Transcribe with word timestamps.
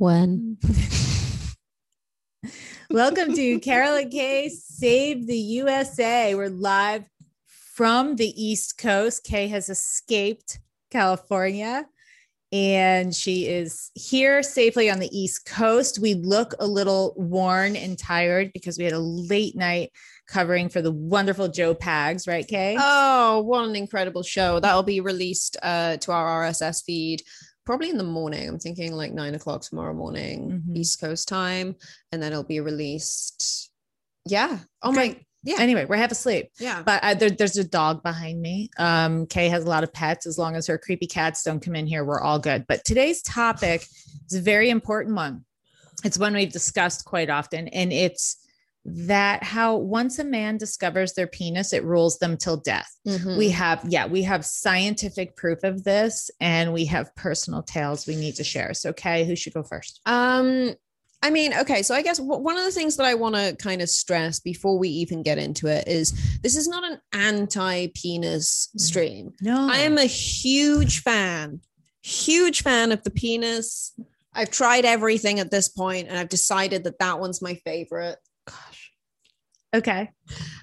When? 0.00 0.56
Welcome 2.90 3.34
to 3.34 3.60
Carolyn 3.60 4.08
Kay 4.08 4.48
Save 4.48 5.26
the 5.26 5.36
USA. 5.36 6.34
We're 6.34 6.48
live 6.48 7.04
from 7.74 8.16
the 8.16 8.32
East 8.42 8.78
Coast. 8.78 9.24
Kay 9.24 9.48
has 9.48 9.68
escaped 9.68 10.58
California 10.90 11.84
and 12.50 13.14
she 13.14 13.46
is 13.46 13.90
here 13.94 14.42
safely 14.42 14.88
on 14.88 15.00
the 15.00 15.16
East 15.16 15.44
Coast. 15.44 15.98
We 15.98 16.14
look 16.14 16.54
a 16.58 16.66
little 16.66 17.12
worn 17.18 17.76
and 17.76 17.98
tired 17.98 18.52
because 18.54 18.78
we 18.78 18.84
had 18.84 18.94
a 18.94 18.98
late 18.98 19.54
night 19.54 19.90
covering 20.26 20.70
for 20.70 20.80
the 20.80 20.92
wonderful 20.92 21.48
Joe 21.48 21.74
Pags, 21.74 22.26
right, 22.26 22.48
Kay? 22.48 22.76
Oh, 22.80 23.42
what 23.42 23.68
an 23.68 23.76
incredible 23.76 24.22
show. 24.22 24.60
That'll 24.60 24.82
be 24.82 25.00
released 25.00 25.58
uh, 25.62 25.98
to 25.98 26.12
our 26.12 26.44
RSS 26.44 26.84
feed 26.84 27.22
probably 27.70 27.88
in 27.88 27.98
the 27.98 28.02
morning. 28.02 28.48
I'm 28.48 28.58
thinking 28.58 28.94
like 28.94 29.12
nine 29.12 29.36
o'clock 29.36 29.60
tomorrow 29.62 29.94
morning, 29.94 30.60
Mhm. 30.66 30.76
East 30.76 31.00
Coast 31.00 31.28
time. 31.28 31.76
And 32.10 32.20
then 32.20 32.32
it'll 32.32 32.42
be 32.42 32.58
released. 32.58 33.70
Yeah. 34.26 34.58
Oh 34.82 34.92
Great. 34.92 35.18
my. 35.18 35.24
Yeah. 35.44 35.58
Anyway, 35.60 35.84
we're 35.84 35.94
half 35.94 36.10
asleep. 36.10 36.50
yeah. 36.58 36.82
But 36.82 37.04
I, 37.04 37.14
there, 37.14 37.30
there's 37.30 37.56
a 37.56 37.62
dog 37.62 38.02
behind 38.02 38.42
me. 38.42 38.70
Um, 38.76 39.24
Kay 39.26 39.48
has 39.50 39.62
a 39.62 39.68
lot 39.68 39.84
of 39.84 39.92
pets. 39.92 40.26
As 40.26 40.36
long 40.36 40.56
as 40.56 40.66
her 40.66 40.78
creepy 40.78 41.06
cats 41.06 41.44
don't 41.44 41.60
come 41.60 41.76
in 41.76 41.86
here, 41.86 42.04
we're 42.04 42.20
all 42.20 42.40
good. 42.40 42.66
But 42.66 42.84
today's 42.84 43.22
topic 43.22 43.86
is 44.28 44.34
a 44.36 44.40
very 44.40 44.68
important 44.68 45.14
one. 45.14 45.44
It's 46.04 46.18
one 46.18 46.34
we've 46.34 46.52
discussed 46.52 47.04
quite 47.04 47.30
often, 47.30 47.68
and 47.68 47.92
it's 47.92 48.36
that 48.84 49.42
how 49.42 49.76
once 49.76 50.18
a 50.18 50.24
man 50.24 50.56
discovers 50.56 51.12
their 51.12 51.26
penis, 51.26 51.72
it 51.72 51.84
rules 51.84 52.18
them 52.18 52.36
till 52.36 52.56
death. 52.56 52.90
Mhm. 53.06 53.36
We 53.36 53.50
have, 53.50 53.84
yeah, 53.86 54.06
we 54.06 54.22
have 54.22 54.44
scientific 54.44 55.36
proof 55.36 55.62
of 55.64 55.84
this, 55.84 56.30
and 56.40 56.72
we 56.72 56.86
have 56.86 57.14
personal 57.14 57.62
tales 57.62 58.06
we 58.06 58.16
need 58.16 58.36
to 58.36 58.44
share. 58.44 58.72
So, 58.74 58.92
Kay, 58.92 59.24
who 59.26 59.36
should 59.36 59.52
go 59.52 59.62
first? 59.62 60.00
Um, 60.06 60.74
I 61.22 61.28
mean, 61.28 61.52
okay, 61.52 61.82
so 61.82 61.94
I 61.94 62.00
guess 62.00 62.18
one 62.18 62.56
of 62.56 62.64
the 62.64 62.70
things 62.70 62.96
that 62.96 63.04
I 63.04 63.12
want 63.12 63.34
to 63.34 63.54
kind 63.56 63.82
of 63.82 63.90
stress 63.90 64.40
before 64.40 64.78
we 64.78 64.88
even 64.88 65.22
get 65.22 65.36
into 65.36 65.66
it 65.66 65.86
is 65.86 66.14
this 66.42 66.56
is 66.56 66.66
not 66.66 66.82
an 66.90 66.98
anti-penis 67.12 68.70
Mm. 68.74 68.80
stream. 68.80 69.32
No, 69.42 69.68
I 69.70 69.78
am 69.78 69.98
a 69.98 70.04
huge 70.06 71.02
fan, 71.02 71.60
huge 72.02 72.62
fan 72.62 72.92
of 72.92 73.02
the 73.02 73.10
penis. 73.10 73.92
I've 74.32 74.50
tried 74.50 74.84
everything 74.86 75.40
at 75.40 75.50
this 75.50 75.68
point, 75.68 76.08
and 76.08 76.16
I've 76.16 76.28
decided 76.30 76.84
that 76.84 76.98
that 77.00 77.20
one's 77.20 77.42
my 77.42 77.54
favorite. 77.66 78.16
Okay. 79.74 80.10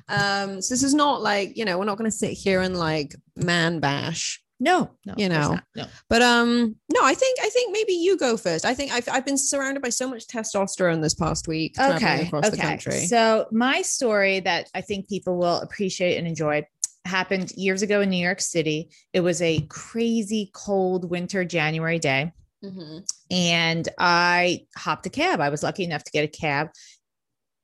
Um, 0.10 0.62
so 0.62 0.74
this 0.74 0.84
is 0.84 0.94
not 0.94 1.22
like 1.22 1.58
you 1.58 1.66
know 1.66 1.78
we're 1.80 1.86
not 1.86 1.98
going 1.98 2.10
to 2.10 2.16
sit 2.16 2.32
here 2.32 2.62
and 2.62 2.78
like 2.78 3.16
man 3.36 3.80
bash, 3.80 4.42
No, 4.60 4.92
no, 5.06 5.14
You 5.18 5.30
know. 5.30 5.60
no. 5.76 5.86
but 6.10 6.22
um, 6.22 6.76
no, 6.94 7.00
I 7.04 7.14
think 7.14 7.40
I 7.42 7.50
think 7.50 7.72
maybe 7.74 7.94
you 7.94 8.18
go 8.18 8.38
first. 8.38 8.66
I 8.66 8.74
think 8.74 8.92
I've 8.92 9.08
I've 9.10 9.26
been 9.26 9.38
surrounded 9.38 9.82
by 9.82 9.90
so 9.90 10.10
much 10.10 10.28
testosterone 10.28 11.02
this 11.02 11.14
past 11.14 11.48
week 11.48 11.76
okay 11.80 12.28
across 12.28 12.50
the 12.50 12.54
okay 12.58 12.68
country. 12.68 13.06
so 13.08 13.46
my 13.52 13.82
story 13.82 14.40
that 14.42 14.70
i 14.74 14.82
think 14.82 15.08
people 15.08 15.38
will 15.38 15.58
appreciate 15.60 16.18
and 16.18 16.28
enjoy 16.28 16.66
happened 17.06 17.52
years 17.56 17.82
ago 17.84 18.02
in 18.02 18.10
new 18.10 18.18
york 18.24 18.42
city 18.42 18.90
it 19.14 19.22
was 19.22 19.42
a 19.42 19.62
crazy 19.70 20.50
cold 20.54 21.10
winter 21.10 21.46
january 21.46 22.00
day 22.00 22.32
Mhm. 22.66 23.08
and 23.32 23.88
i 24.00 24.66
hopped 24.76 25.06
a 25.06 25.10
cab 25.10 25.40
i 25.40 25.50
was 25.50 25.62
lucky 25.64 25.84
enough 25.84 26.04
to 26.04 26.12
get 26.12 26.24
a 26.26 26.28
cab 26.28 26.70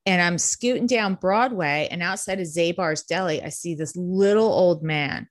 and 0.05 0.21
i'm 0.21 0.37
scooting 0.37 0.87
down 0.87 1.15
broadway 1.15 1.87
and 1.91 2.03
outside 2.03 2.39
of 2.39 2.47
zabar's 2.47 3.03
deli 3.03 3.41
i 3.41 3.49
see 3.49 3.75
this 3.75 3.95
little 3.95 4.51
old 4.51 4.83
man 4.83 5.27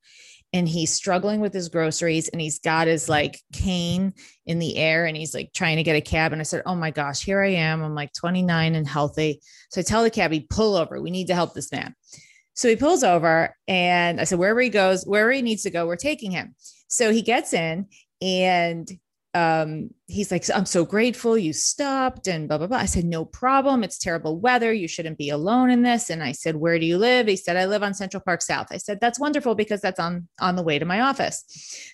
and 0.53 0.69
he's 0.69 0.93
struggling 0.93 1.41
with 1.41 1.55
his 1.55 1.69
groceries 1.69 2.29
and 2.29 2.41
he's 2.41 2.59
got 2.59 2.87
his 2.87 3.09
like 3.09 3.41
cane 3.53 4.13
in 4.47 4.59
the 4.59 4.77
air 4.77 5.07
and 5.07 5.17
he's 5.17 5.35
like 5.35 5.53
trying 5.55 5.77
to 5.77 5.83
get 5.83 5.97
a 5.97 6.01
cab. 6.01 6.33
And 6.33 6.41
I 6.41 6.45
said, 6.45 6.63
Oh 6.67 6.75
my 6.75 6.91
gosh, 6.91 7.25
here 7.25 7.43
I 7.43 7.49
am. 7.53 7.83
I'm 7.83 7.95
like 7.95 8.13
29 8.13 8.75
and 8.75 8.87
healthy. 8.87 9.41
So 9.71 9.81
I 9.81 9.85
tell 9.85 10.03
the 10.03 10.11
cabbie, 10.11 10.47
pull 10.51 10.77
over. 10.77 11.01
We 11.01 11.11
need 11.11 11.29
to 11.29 11.35
help 11.35 11.55
this 11.55 11.73
man. 11.73 11.95
So 12.55 12.69
he 12.69 12.77
pulls 12.77 13.03
over 13.03 13.57
and 13.67 14.21
I 14.21 14.25
said, 14.25 14.39
wherever 14.39 14.61
he 14.61 14.69
goes, 14.69 15.05
wherever 15.05 15.33
he 15.33 15.41
needs 15.41 15.63
to 15.63 15.71
go, 15.71 15.87
we're 15.87 15.97
taking 15.97 16.31
him. 16.31 16.55
So 16.89 17.11
he 17.13 17.23
gets 17.23 17.55
in 17.55 17.87
and 18.21 18.87
um, 19.35 19.91
he's 20.09 20.31
like, 20.31 20.45
I'm 20.55 20.67
so 20.67 20.85
grateful 20.85 21.39
you 21.39 21.53
stopped 21.55 22.29
and 22.29 22.49
blah, 22.49 22.59
blah, 22.59 22.67
blah. 22.67 22.79
I 22.79 22.85
said, 22.85 23.05
no 23.05 23.25
problem. 23.25 23.83
It's 23.83 23.99
terrible 23.99 24.39
weather. 24.39 24.73
You 24.73 24.87
shouldn't 24.87 25.17
be 25.17 25.31
alone 25.31 25.71
in 25.71 25.83
this. 25.83 26.11
And 26.11 26.23
I 26.23 26.33
said, 26.33 26.57
where 26.57 26.79
do 26.79 26.85
you 26.85 26.99
live? 26.99 27.29
He 27.29 27.37
said, 27.37 27.57
I 27.57 27.65
live 27.65 27.83
on 27.83 27.95
Central 27.95 28.23
Park 28.23 28.43
South. 28.43 28.67
I 28.71 28.77
said, 28.77 29.01
that's 29.01 29.19
wonderful 29.19 29.55
because 29.55 29.81
that's 29.81 30.01
on, 30.01 30.29
on 30.41 30.57
the 30.57 30.63
way 30.63 30.79
to 30.79 30.85
my 30.85 31.01
office. 31.01 31.45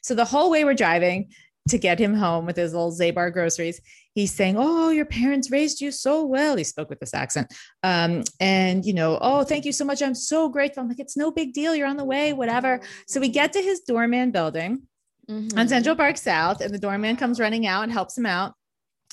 So 0.03 0.15
the 0.15 0.25
whole 0.25 0.51
way 0.51 0.65
we're 0.65 0.75
driving 0.75 1.31
to 1.69 1.79
get 1.79 1.99
him 1.99 2.15
home 2.15 2.47
with 2.47 2.57
his 2.57 2.73
little 2.73 2.91
Zabar 2.91 3.33
groceries, 3.33 3.81
he's 4.15 4.33
saying, 4.35 4.57
Oh, 4.59 4.91
your 4.91 5.05
parents 5.05 5.51
raised 5.51 5.81
you 5.81 5.91
so 5.91 6.25
well. 6.25 6.57
He 6.57 6.65
spoke 6.65 6.89
with 6.89 6.99
this 6.99 7.15
accent. 7.15 7.53
Um, 7.83 8.25
and, 8.41 8.85
you 8.85 8.95
know, 8.95 9.19
oh, 9.21 9.45
thank 9.45 9.65
you 9.65 9.73
so 9.73 9.85
much. 9.85 10.03
I'm 10.03 10.15
so 10.15 10.49
grateful. 10.49 10.83
I'm 10.83 10.89
like, 10.89 10.99
it's 10.99 11.17
no 11.17 11.31
big 11.31 11.53
deal. 11.53 11.75
You're 11.75 11.87
on 11.87 11.99
the 11.99 12.05
way, 12.05 12.33
whatever. 12.33 12.81
So 13.07 13.21
we 13.21 13.29
get 13.29 13.53
to 13.53 13.61
his 13.61 13.81
doorman 13.81 14.31
building 14.31 14.88
on 15.29 15.49
Mhm. 15.49 15.69
Central 15.69 15.97
Park 15.97 16.17
South, 16.17 16.61
and 16.61 16.73
the 16.73 16.79
doorman 16.79 17.17
comes 17.17 17.39
running 17.39 17.67
out 17.67 17.83
and 17.83 17.93
helps 17.93 18.17
him 18.17 18.27
out. 18.27 18.55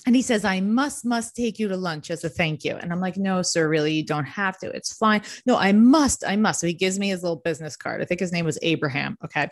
And 0.06 0.16
he 0.16 0.22
says, 0.22 0.46
I 0.46 0.60
must, 0.60 1.04
must 1.04 1.36
take 1.36 1.58
you 1.58 1.68
to 1.68 1.76
lunch 1.76 2.12
as 2.12 2.24
a 2.24 2.30
thank 2.30 2.64
you. 2.64 2.76
And 2.76 2.92
I'm 2.92 3.00
like, 3.00 3.18
no, 3.18 3.42
sir, 3.42 3.68
really, 3.68 3.94
you 3.94 4.06
don't 4.06 4.26
have 4.26 4.58
to. 4.60 4.70
It's 4.70 4.94
fine. 4.94 5.22
No, 5.48 5.58
I 5.58 5.72
must, 5.72 6.24
I 6.28 6.36
must. 6.36 6.60
So 6.60 6.68
he 6.68 6.74
gives 6.74 7.00
me 7.00 7.10
his 7.10 7.24
little 7.24 7.38
business 7.38 7.76
card. 7.76 8.02
I 8.02 8.06
think 8.06 8.20
his 8.20 8.32
name 8.32 8.46
was 8.46 8.60
Abraham. 8.62 9.18
Okay. 9.24 9.50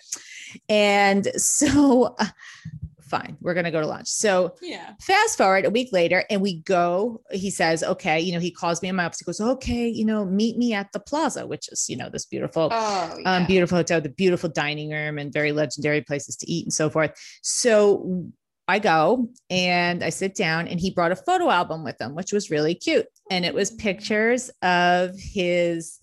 And 0.69 1.25
so, 1.41 2.15
fine, 3.17 3.37
we're 3.41 3.53
going 3.53 3.69
to 3.71 3.75
go 3.77 3.81
to 3.81 3.87
lunch. 3.95 4.07
So 4.07 4.55
Yeah. 4.61 4.93
fast 5.01 5.37
forward 5.37 5.65
a 5.65 5.69
week 5.69 5.89
later 5.91 6.19
and 6.29 6.41
we 6.41 6.53
go 6.61 7.21
he 7.31 7.49
says 7.49 7.77
okay 7.93 8.19
you 8.25 8.31
know 8.33 8.39
he 8.39 8.51
calls 8.61 8.81
me 8.81 8.87
in 8.89 8.95
my 8.95 9.05
office 9.05 9.19
he 9.19 9.25
goes 9.25 9.41
okay 9.55 9.85
you 9.99 10.05
know 10.05 10.21
meet 10.41 10.55
me 10.63 10.73
at 10.73 10.87
the 10.93 10.99
plaza 10.99 11.41
which 11.53 11.65
is 11.73 11.79
you 11.91 11.97
know 11.97 12.09
this 12.09 12.25
beautiful 12.33 12.69
Oh, 12.71 13.19
um, 13.25 13.45
beautiful 13.45 13.77
hotel 13.77 13.99
the 14.01 14.09
beautiful 14.23 14.49
dining 14.49 14.89
room 14.97 15.17
and 15.19 15.31
very 15.31 15.51
legendary 15.51 16.01
places 16.01 16.35
to 16.37 16.45
eat 16.53 16.63
and 16.65 16.73
so 16.73 16.89
forth. 16.89 17.11
So 17.41 17.83
i 18.67 18.79
go 18.79 19.27
and 19.49 19.97
i 20.03 20.09
sit 20.09 20.33
down 20.35 20.61
and 20.69 20.79
he 20.79 20.89
brought 20.97 21.11
a 21.11 21.15
photo 21.27 21.49
album 21.59 21.83
with 21.83 21.99
him 22.01 22.11
which 22.15 22.31
was 22.31 22.49
really 22.55 22.75
cute. 22.87 23.07
And 23.29 23.45
it 23.45 23.53
was 23.53 23.71
pictures 23.71 24.49
of 24.61 25.11
his 25.19 25.99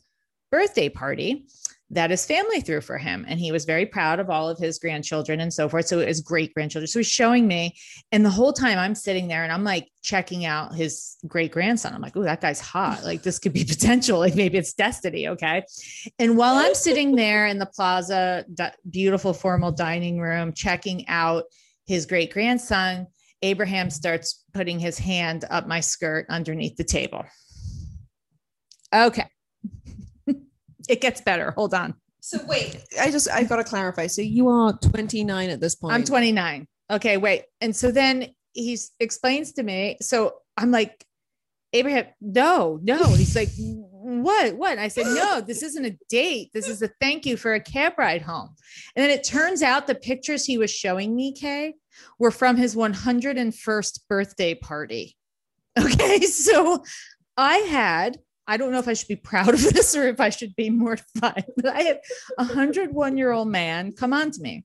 birthday 0.51 0.89
party 0.89 1.47
that 1.93 2.11
his 2.11 2.25
family 2.25 2.61
threw 2.61 2.81
for 2.81 2.99
him. 2.99 3.25
And 3.29 3.41
he 3.41 3.51
was 3.51 3.65
very 3.65 3.85
proud 3.85 4.21
of 4.21 4.31
all 4.31 4.49
of 4.49 4.59
his 4.59 4.79
grandchildren 4.79 5.41
and 5.41 5.53
so 5.53 5.69
forth. 5.69 5.87
So 5.87 5.99
his 5.99 6.21
great 6.21 6.55
grandchildren. 6.55 6.87
So 6.87 7.01
he's 7.01 7.11
showing 7.11 7.49
me. 7.49 7.77
And 8.13 8.25
the 8.25 8.31
whole 8.31 8.53
time 8.53 8.79
I'm 8.79 8.95
sitting 8.95 9.27
there 9.27 9.43
and 9.43 9.53
I'm 9.53 9.65
like 9.65 9.89
checking 10.03 10.45
out 10.45 10.75
his 10.75 11.17
great 11.27 11.51
grandson. 11.51 11.93
I'm 11.93 12.01
like, 12.01 12.17
oh, 12.17 12.23
that 12.23 12.41
guy's 12.41 12.61
hot. 12.61 13.05
Like 13.05 13.23
this 13.23 13.41
could 13.41 13.53
be 13.53 13.65
potential. 13.69 14.21
Like 14.21 14.37
maybe 14.37 14.57
it's 14.57 14.73
destiny. 14.73 15.29
Okay. 15.29 15.65
And 16.21 16.37
while 16.37 16.55
I'm 16.55 16.75
sitting 16.75 17.17
there 17.17 17.47
in 17.47 17.59
the 17.59 17.67
plaza, 17.67 18.45
beautiful 18.89 19.33
formal 19.33 19.73
dining 19.73 20.21
room, 20.21 20.53
checking 20.53 21.09
out 21.09 21.45
his 21.87 22.07
great 22.07 22.33
grandson, 22.33 23.09
Abraham 23.43 23.91
starts 23.91 24.45
putting 24.53 24.79
his 24.79 24.99
hand 24.99 25.45
up 25.51 25.67
my 25.67 25.81
skirt 25.81 26.27
underneath 26.29 26.77
the 26.77 26.85
table. 26.85 27.25
Okay. 28.95 29.27
It 30.89 31.01
gets 31.01 31.21
better. 31.21 31.53
Hold 31.53 31.75
on. 31.75 31.95
So 32.21 32.39
wait, 32.47 32.83
I 33.01 33.11
just 33.11 33.31
I 33.31 33.45
gotta 33.45 33.65
clarify. 33.65 34.07
So 34.07 34.23
you 34.23 34.49
are 34.49 34.73
29 34.79 35.51
at 35.51 35.61
this 35.61 35.75
point. 35.75 35.95
I'm 35.95 36.05
29. 36.05 36.67
Okay, 36.91 37.17
wait. 37.17 37.45
And 37.61 37.75
so 37.75 37.91
then 37.91 38.35
he 38.53 38.79
explains 38.99 39.53
to 39.53 39.63
me. 39.63 39.97
So 40.01 40.35
I'm 40.57 40.71
like, 40.71 41.05
Abraham, 41.73 42.07
no, 42.21 42.81
no. 42.83 43.05
He's 43.15 43.37
like, 43.37 43.51
what? 43.57 44.57
What? 44.57 44.79
I 44.79 44.89
said, 44.89 45.07
no, 45.07 45.41
this 45.41 45.63
isn't 45.63 45.85
a 45.85 45.97
date. 46.09 46.51
This 46.53 46.69
is 46.69 46.83
a 46.83 46.91
thank 47.01 47.27
you 47.27 47.37
for 47.37 47.55
a 47.55 47.61
cab 47.61 47.95
ride 47.97 48.23
home. 48.23 48.55
And 48.97 49.03
then 49.03 49.11
it 49.11 49.25
turns 49.25 49.63
out 49.63 49.87
the 49.87 49.95
pictures 49.95 50.45
he 50.45 50.59
was 50.59 50.71
showing 50.71 51.15
me, 51.15 51.33
Kay, 51.33 51.75
were 52.19 52.33
from 52.33 52.57
his 52.57 52.75
101st 52.75 54.01
birthday 54.09 54.55
party. 54.55 55.17
Okay. 55.79 56.19
So 56.23 56.83
I 57.37 57.59
had, 57.59 58.19
I 58.51 58.57
don't 58.57 58.73
know 58.73 58.81
if 58.81 58.89
I 58.89 58.95
should 58.95 59.07
be 59.07 59.15
proud 59.17 59.55
of 59.55 59.63
this 59.63 59.95
or 59.95 60.09
if 60.09 60.19
I 60.19 60.31
should 60.31 60.57
be 60.57 60.71
mortified, 60.71 61.45
but 61.57 61.67
I 61.67 61.83
had 61.83 62.01
a 62.37 62.45
101 62.45 63.17
year 63.17 63.31
old 63.31 63.49
man 63.49 63.93
come 63.93 64.13
on 64.13 64.33
to 64.33 64.43
me. 64.43 64.65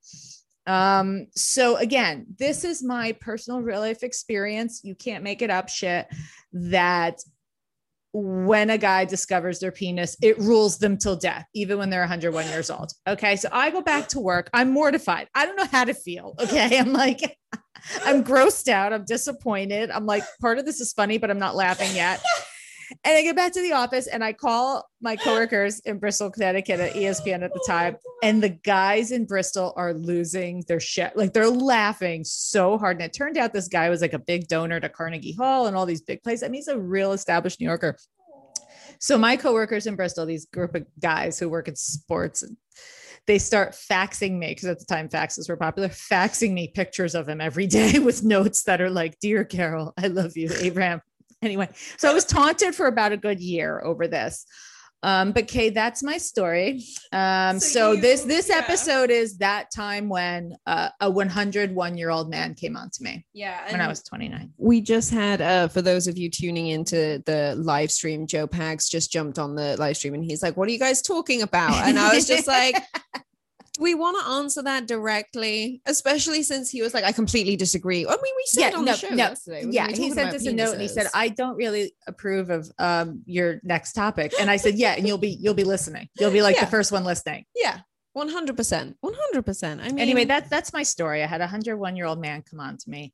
Um, 0.66 1.28
so 1.36 1.78
again, 1.78 2.26
this 2.40 2.64
is 2.64 2.84
my 2.84 3.12
personal 3.12 3.62
real 3.62 3.82
life 3.82 4.02
experience. 4.02 4.82
You 4.84 4.96
can't 4.96 5.24
make 5.24 5.44
it 5.44 5.52
up 5.52 5.70
shit 5.70 6.08
that 6.54 7.20
when 8.12 8.72
a 8.72 8.78
guy 8.80 9.06
discovers 9.06 9.60
their 9.60 9.72
penis, 9.72 10.18
it 10.20 10.40
rules 10.40 10.80
them 10.80 10.98
till 10.98 11.18
death, 11.18 11.46
even 11.54 11.78
when 11.78 11.92
they're 11.92 12.00
101 12.00 12.48
years 12.48 12.72
old. 12.72 12.92
Okay. 13.08 13.36
So 13.36 13.50
I 13.52 13.70
go 13.70 13.82
back 13.82 14.08
to 14.10 14.20
work. 14.20 14.50
I'm 14.52 14.72
mortified. 14.72 15.28
I 15.36 15.46
don't 15.46 15.58
know 15.58 15.68
how 15.72 15.84
to 15.84 15.94
feel. 15.94 16.34
Okay. 16.40 16.80
I'm 16.80 16.94
like, 16.94 17.38
I'm 18.04 18.24
grossed 18.24 18.68
out. 18.68 18.94
I'm 18.94 19.06
disappointed. 19.06 19.92
I'm 19.92 20.08
like, 20.08 20.24
part 20.42 20.58
of 20.58 20.66
this 20.66 20.82
is 20.82 20.92
funny, 20.92 21.20
but 21.20 21.30
I'm 21.30 21.38
not 21.38 21.56
laughing 21.56 21.94
yet. 21.94 22.24
And 23.04 23.18
I 23.18 23.22
get 23.24 23.36
back 23.36 23.52
to 23.54 23.62
the 23.62 23.74
office 23.74 24.08
and 24.08 24.24
I 24.24 24.34
call 24.34 24.90
my 25.02 25.16
coworkers 25.16 25.80
in 25.82 26.00
Bristol, 26.00 26.30
Connecticut 26.30 26.80
at 26.80 26.94
ESPN 26.94 27.44
at 27.44 27.54
the 27.54 27.64
time. 27.68 27.98
And 28.24 28.42
the 28.42 28.50
guys 28.50 29.12
in 29.12 29.26
Bristol 29.26 29.74
are 29.76 29.94
losing 29.94 30.64
their 30.68 30.80
shit. 30.80 31.16
Like 31.16 31.34
they're 31.34 31.50
laughing 31.50 32.24
so 32.24 32.78
hard. 32.78 32.98
And 32.98 33.06
it 33.06 33.14
turned 33.14 33.38
out 33.38 33.54
this 33.54 33.68
guy 33.68 33.90
was 33.90 34.02
like 34.02 34.14
a 34.14 34.20
big 34.20 34.48
donor 34.48 34.80
to 34.80 34.90
Carnegie 34.90 35.34
Hall 35.34 35.68
and 35.68 35.76
all 35.76 35.86
these 35.86 36.02
big 36.02 36.24
places. 36.24 36.44
I 36.44 36.48
mean, 36.48 36.60
he's 36.60 36.68
a 36.68 36.80
real 36.80 37.14
established 37.14 37.60
New 37.60 37.68
Yorker. 37.68 37.98
So 39.00 39.18
my 39.18 39.36
coworkers 39.36 39.88
in 39.88 39.96
Bristol, 39.96 40.26
these 40.26 40.46
group 40.46 40.76
of 40.76 40.86
guys 41.00 41.38
who 41.38 41.50
work 41.50 41.68
in 41.68 41.76
sports 41.76 42.44
and 42.44 42.58
they 43.28 43.40
start 43.40 43.72
faxing 43.72 44.38
me 44.38 44.50
because 44.50 44.66
at 44.66 44.80
the 44.80 44.86
time 44.86 45.10
faxes 45.10 45.50
were 45.50 45.58
popular, 45.58 45.90
faxing 45.90 46.54
me 46.54 46.68
pictures 46.68 47.16
of 47.16 47.28
him 47.28 47.42
every 47.42 47.68
day 47.68 48.00
with 48.04 48.24
notes 48.24 48.64
that 48.64 48.82
are 48.82 48.90
like, 48.90 49.20
Dear 49.20 49.44
Carol, 49.44 49.94
I 49.98 50.08
love 50.08 50.38
you, 50.38 50.50
Abraham. 50.60 51.02
Anyway, 51.45 51.69
so 51.97 52.09
I 52.09 52.13
was 52.13 52.25
taunted 52.25 52.75
for 52.75 52.88
about 52.88 53.12
a 53.12 53.18
good 53.18 53.39
year 53.39 53.81
over 53.83 54.07
this. 54.07 54.45
Um, 55.03 55.33
but 55.33 55.47
Kay, 55.47 55.69
that's 55.69 56.01
my 56.01 56.18
story. 56.18 56.81
Um, 57.12 57.59
so, 57.59 57.68
So 57.68 57.92
you- 57.92 58.01
this 58.01 58.24
this 58.24 58.50
yeah. 58.50 58.56
episode 58.57 59.12
is 59.12 59.38
that 59.38 59.68
time 59.75 60.09
when 60.09 60.56
uh, 60.65 60.89
a 61.00 61.12
101 61.12 61.95
year 61.97 62.09
old 62.09 62.27
man 62.31 62.56
came 62.56 62.75
on 62.75 62.89
to 62.89 63.03
me 63.03 63.24
Yeah. 63.31 63.71
when 63.71 63.81
I 63.81 63.88
was 63.88 64.01
29. 64.01 64.51
we 64.57 64.81
just 64.81 65.12
had 65.12 65.42
uh 65.42 65.68
for 65.68 65.83
those 65.83 66.07
of 66.07 66.18
you 66.18 66.30
tuning 66.31 66.68
into 66.68 67.21
the 67.27 67.53
live 67.57 67.91
stream 67.91 68.25
joe 68.25 68.48
pags 68.48 68.89
just 68.89 69.12
jumped 69.12 69.38
on 69.38 69.53
the 69.56 69.75
live 69.77 69.95
stream 69.98 70.15
and 70.15 70.24
he's 70.24 70.41
like 70.41 70.57
what 70.57 70.68
are 70.68 70.71
you 70.71 70.80
guys 70.80 71.01
talking 71.03 71.41
about 71.44 71.74
and 71.88 72.00
i 72.00 72.13
was 72.15 72.25
just 72.27 72.48
like 72.48 72.75
do 73.77 73.83
we 73.83 73.94
want 73.94 74.18
to 74.19 74.31
answer 74.31 74.62
that 74.63 74.88
directly 74.88 75.81
especially 75.86 76.44
since 76.44 76.69
he 76.69 76.81
was 76.81 76.94
like 76.94 77.04
i 77.04 77.12
completely 77.12 77.56
disagree. 77.56 78.06
I 78.06 78.10
mean 78.10 78.19
we 78.36 78.44
said 78.48 78.72
Yeah, 78.72 78.77
on 78.77 78.86
no, 78.86 78.92
the 78.94 78.98
show 78.98 79.10
no, 79.10 79.16
yesterday 79.16 79.66
yeah 79.69 79.88
he 79.88 80.12
sent 80.12 80.33
us 80.33 80.45
a 80.45 80.54
note 80.54 80.74
and 80.74 80.81
he 80.81 80.88
said 80.88 81.07
i 81.13 81.30
don't 81.30 81.56
really 81.56 81.94
approve 82.07 82.50
of 82.50 82.72
um 82.80 83.22
your 83.25 83.60
next 83.63 83.94
topic. 83.94 84.33
And 84.39 84.50
i 84.50 84.57
said 84.57 84.75
yeah 84.75 84.94
and 84.98 85.07
you'll 85.07 85.18
be 85.18 85.30
you'll 85.42 85.54
be 85.54 85.63
listening. 85.63 86.07
You'll 86.19 86.31
be 86.31 86.42
like 86.42 86.56
Yeah. 86.56 86.66
the 86.66 86.72
first 86.72 86.92
one 86.92 87.04
listening. 87.04 87.45
Yeah 87.56 87.80
100% 88.18 88.95
100% 89.04 89.80
i 89.81 89.88
mean 89.88 90.00
anyway 90.00 90.25
that's 90.25 90.50
that's 90.50 90.72
my 90.74 90.83
story. 90.83 91.22
I 91.22 91.27
had 91.27 91.42
a 91.42 91.45
101 91.45 91.95
year 91.95 92.06
old 92.06 92.19
man 92.19 92.44
come 92.50 92.60
on 92.62 92.77
to 92.77 92.89
me. 92.89 93.13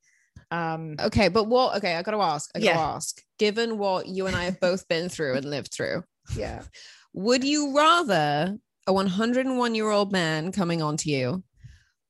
Um 0.52 0.96
okay 1.00 1.28
but 1.28 1.46
what 1.48 1.78
okay 1.78 1.96
i 1.96 2.02
gotta 2.04 2.18
ask 2.18 2.50
i 2.56 2.60
gotta 2.60 2.72
Yeah. 2.72 2.80
ask. 2.96 3.22
Given 3.40 3.78
what 3.78 4.08
you 4.08 4.28
and 4.28 4.36
i 4.36 4.44
have 4.44 4.60
both 4.60 4.88
been 4.88 5.10
through 5.10 5.36
and 5.38 5.46
lived 5.46 5.74
through 5.74 6.04
yeah. 6.36 6.62
Would 7.14 7.44
you 7.44 7.76
rather 7.76 8.58
a 8.92 8.94
101 8.94 9.74
year 9.74 9.90
old 9.90 10.12
man 10.12 10.52
coming 10.52 10.82
on 10.82 10.98
to 10.98 11.10
you, 11.10 11.44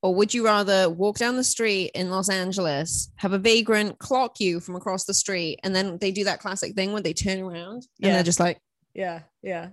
or 0.02 0.16
would 0.16 0.34
you 0.34 0.44
rather 0.44 0.90
walk 0.90 1.20
down 1.20 1.36
the 1.38 1.44
street 1.44 1.92
in 1.94 2.10
Los 2.10 2.28
Angeles, 2.28 3.12
have 3.18 3.34
a 3.34 3.38
vagrant 3.38 4.00
clock 4.00 4.40
you 4.40 4.60
from 4.60 4.76
across 4.76 5.06
the 5.06 5.14
street, 5.14 5.60
and 5.64 5.76
then 5.76 6.00
they 6.00 6.12
do 6.12 6.24
that 6.24 6.40
classic 6.40 6.74
thing 6.74 6.92
when 6.92 7.04
they 7.04 7.14
turn 7.14 7.40
around 7.40 7.74
and 7.76 7.86
Yeah. 8.00 8.14
they're 8.14 8.24
just 8.24 8.40
like, 8.40 8.58
yeah 8.96 9.22
yeah. 9.44 9.70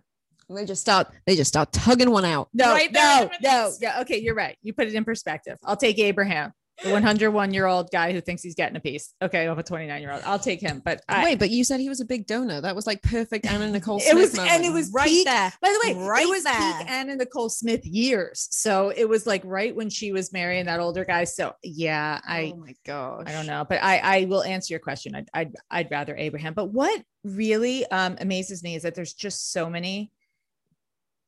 They 0.50 0.64
just 0.64 0.80
start, 0.80 1.08
they 1.26 1.36
just 1.36 1.48
start 1.48 1.72
tugging 1.72 2.10
one 2.10 2.24
out. 2.24 2.48
no 2.54 2.72
Right 2.72 2.92
there 2.92 3.30
no 3.42 3.66
no. 3.68 3.72
Yeah 3.80 4.00
okay 4.02 4.18
you're 4.18 4.34
right. 4.34 4.56
You 4.62 4.72
put 4.74 4.86
it 4.86 4.94
in 4.94 5.04
perspective. 5.04 5.56
I'll 5.64 5.76
take 5.76 5.98
abraham 5.98 6.52
the 6.84 6.92
101 6.92 7.52
year 7.52 7.66
old 7.66 7.90
guy 7.90 8.12
who 8.12 8.20
thinks 8.20 8.42
he's 8.42 8.54
getting 8.54 8.76
a 8.76 8.80
piece 8.80 9.12
okay 9.20 9.46
of 9.48 9.58
a 9.58 9.62
29 9.62 10.00
year 10.00 10.12
old 10.12 10.22
i'll 10.24 10.38
take 10.38 10.60
him 10.60 10.80
but 10.84 11.02
I, 11.08 11.24
Wait, 11.24 11.38
but 11.38 11.50
you 11.50 11.64
said 11.64 11.80
he 11.80 11.88
was 11.88 12.00
a 12.00 12.04
big 12.04 12.26
donor. 12.26 12.60
That 12.60 12.76
was 12.76 12.86
like 12.86 13.02
perfect 13.02 13.46
Anna 13.46 13.70
Nicole 13.70 14.00
It 14.00 14.14
was- 14.14 14.36
moment. 14.36 14.52
and 14.54 14.64
it 14.64 14.72
was 14.72 14.90
right 14.92 15.08
peak- 15.08 15.26
there. 15.26 15.52
By 15.60 15.68
the 15.68 15.88
way, 15.94 16.06
Right 16.06 16.24
it 16.26 16.28
was 16.30 16.44
there. 16.44 16.54
peak 16.78 16.90
Anna 16.90 17.16
Nicole 17.16 17.48
Smith 17.48 17.84
years. 17.84 18.46
So 18.50 18.90
it 18.94 19.08
was 19.08 19.26
like 19.26 19.42
right 19.44 19.74
when 19.74 19.90
she 19.90 20.12
was 20.12 20.32
marrying 20.32 20.66
that 20.66 20.80
older 20.80 21.04
guy. 21.04 21.24
So 21.24 21.54
yeah, 21.62 22.20
I 22.26 22.52
oh 22.54 22.58
my 22.58 22.74
gosh. 22.86 23.24
I 23.26 23.32
don't 23.32 23.46
know, 23.46 23.64
but 23.68 23.82
I 23.82 23.98
I 23.98 24.24
will 24.26 24.42
answer 24.42 24.72
your 24.72 24.80
question. 24.80 25.14
I'd 25.14 25.28
I'd, 25.34 25.52
I'd 25.70 25.90
rather 25.90 26.14
Abraham. 26.16 26.54
But 26.54 26.66
what 26.72 27.02
really 27.24 27.84
um, 27.86 28.16
amazes 28.20 28.62
me 28.62 28.74
is 28.76 28.82
that 28.82 28.94
there's 28.94 29.14
just 29.14 29.52
so 29.52 29.68
many. 29.68 30.12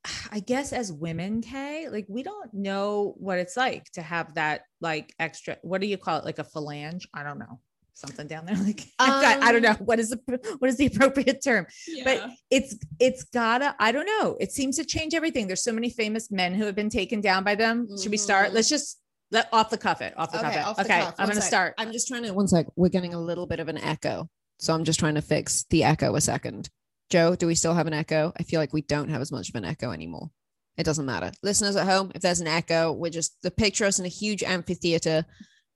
I 0.32 0.40
guess 0.40 0.72
as 0.72 0.92
women, 0.92 1.42
Kay, 1.42 1.88
like 1.90 2.06
we 2.08 2.22
don't 2.22 2.52
know 2.54 3.14
what 3.18 3.38
it's 3.38 3.56
like 3.56 3.84
to 3.92 4.02
have 4.02 4.34
that 4.34 4.62
like 4.80 5.12
extra. 5.18 5.56
What 5.62 5.80
do 5.80 5.86
you 5.86 5.98
call 5.98 6.18
it? 6.18 6.24
Like 6.24 6.38
a 6.38 6.44
phalange? 6.44 7.06
I 7.14 7.22
don't 7.22 7.38
know. 7.38 7.60
Something 7.94 8.26
down 8.28 8.46
there. 8.46 8.56
Like 8.64 8.82
I, 8.98 9.38
I 9.42 9.52
don't 9.52 9.60
know 9.62 9.70
Um, 9.70 9.76
what 9.78 9.98
is 9.98 10.10
the 10.10 10.56
what 10.58 10.68
is 10.70 10.76
the 10.78 10.86
appropriate 10.86 11.42
term 11.44 11.66
but 12.04 12.30
it's 12.50 12.76
it's 12.98 13.24
gotta 13.24 13.74
i 13.78 13.92
don't 13.92 14.06
know 14.06 14.36
it 14.40 14.52
seems 14.52 14.76
to 14.76 14.84
change 14.84 15.12
everything 15.12 15.46
there's 15.46 15.62
so 15.62 15.72
many 15.72 15.90
famous 15.90 16.30
men 16.30 16.54
who 16.54 16.64
have 16.64 16.74
been 16.74 16.88
taken 16.88 17.20
down 17.20 17.44
by 17.44 17.54
them 17.54 17.86
should 18.00 18.10
we 18.10 18.16
start 18.16 18.50
Mhm. 18.50 18.54
let's 18.54 18.68
just 18.70 19.00
let 19.30 19.48
off 19.52 19.68
the 19.70 19.76
cuff 19.78 20.00
it 20.00 20.14
off 20.16 20.32
the 20.32 20.38
cuff 20.38 20.54
it 20.56 20.80
okay 20.80 21.00
cuff. 21.00 21.14
i'm 21.18 21.28
gonna 21.28 21.40
sec. 21.42 21.48
start 21.48 21.74
I'm 21.78 21.92
just 21.92 22.08
trying 22.08 22.22
to 22.22 22.32
one 22.32 22.48
sec. 22.48 22.66
We're 22.76 22.88
getting 22.88 23.12
a 23.12 23.20
little 23.20 23.46
bit 23.46 23.60
of 23.60 23.68
an 23.68 23.76
echo. 23.78 24.28
So 24.58 24.72
I'm 24.74 24.84
just 24.84 24.98
trying 25.00 25.14
to 25.16 25.22
fix 25.22 25.64
the 25.70 25.84
echo 25.84 26.14
a 26.16 26.20
second. 26.20 26.68
Joe, 27.10 27.34
do 27.34 27.46
we 27.46 27.54
still 27.54 27.74
have 27.74 27.86
an 27.86 27.92
echo? 27.92 28.32
I 28.38 28.44
feel 28.44 28.60
like 28.60 28.72
we 28.72 28.82
don't 28.82 29.10
have 29.10 29.20
as 29.20 29.32
much 29.32 29.48
of 29.48 29.56
an 29.56 29.64
echo 29.64 29.90
anymore. 29.90 30.30
It 30.76 30.84
doesn't 30.84 31.04
matter. 31.04 31.32
Listeners 31.42 31.76
at 31.76 31.86
home, 31.86 32.12
if 32.14 32.22
there's 32.22 32.40
an 32.40 32.46
echo, 32.46 32.92
we're 32.92 33.10
just 33.10 33.36
the 33.42 33.50
picture 33.50 33.84
us 33.84 33.98
in 33.98 34.06
a 34.06 34.08
huge 34.08 34.42
amphitheater. 34.42 35.26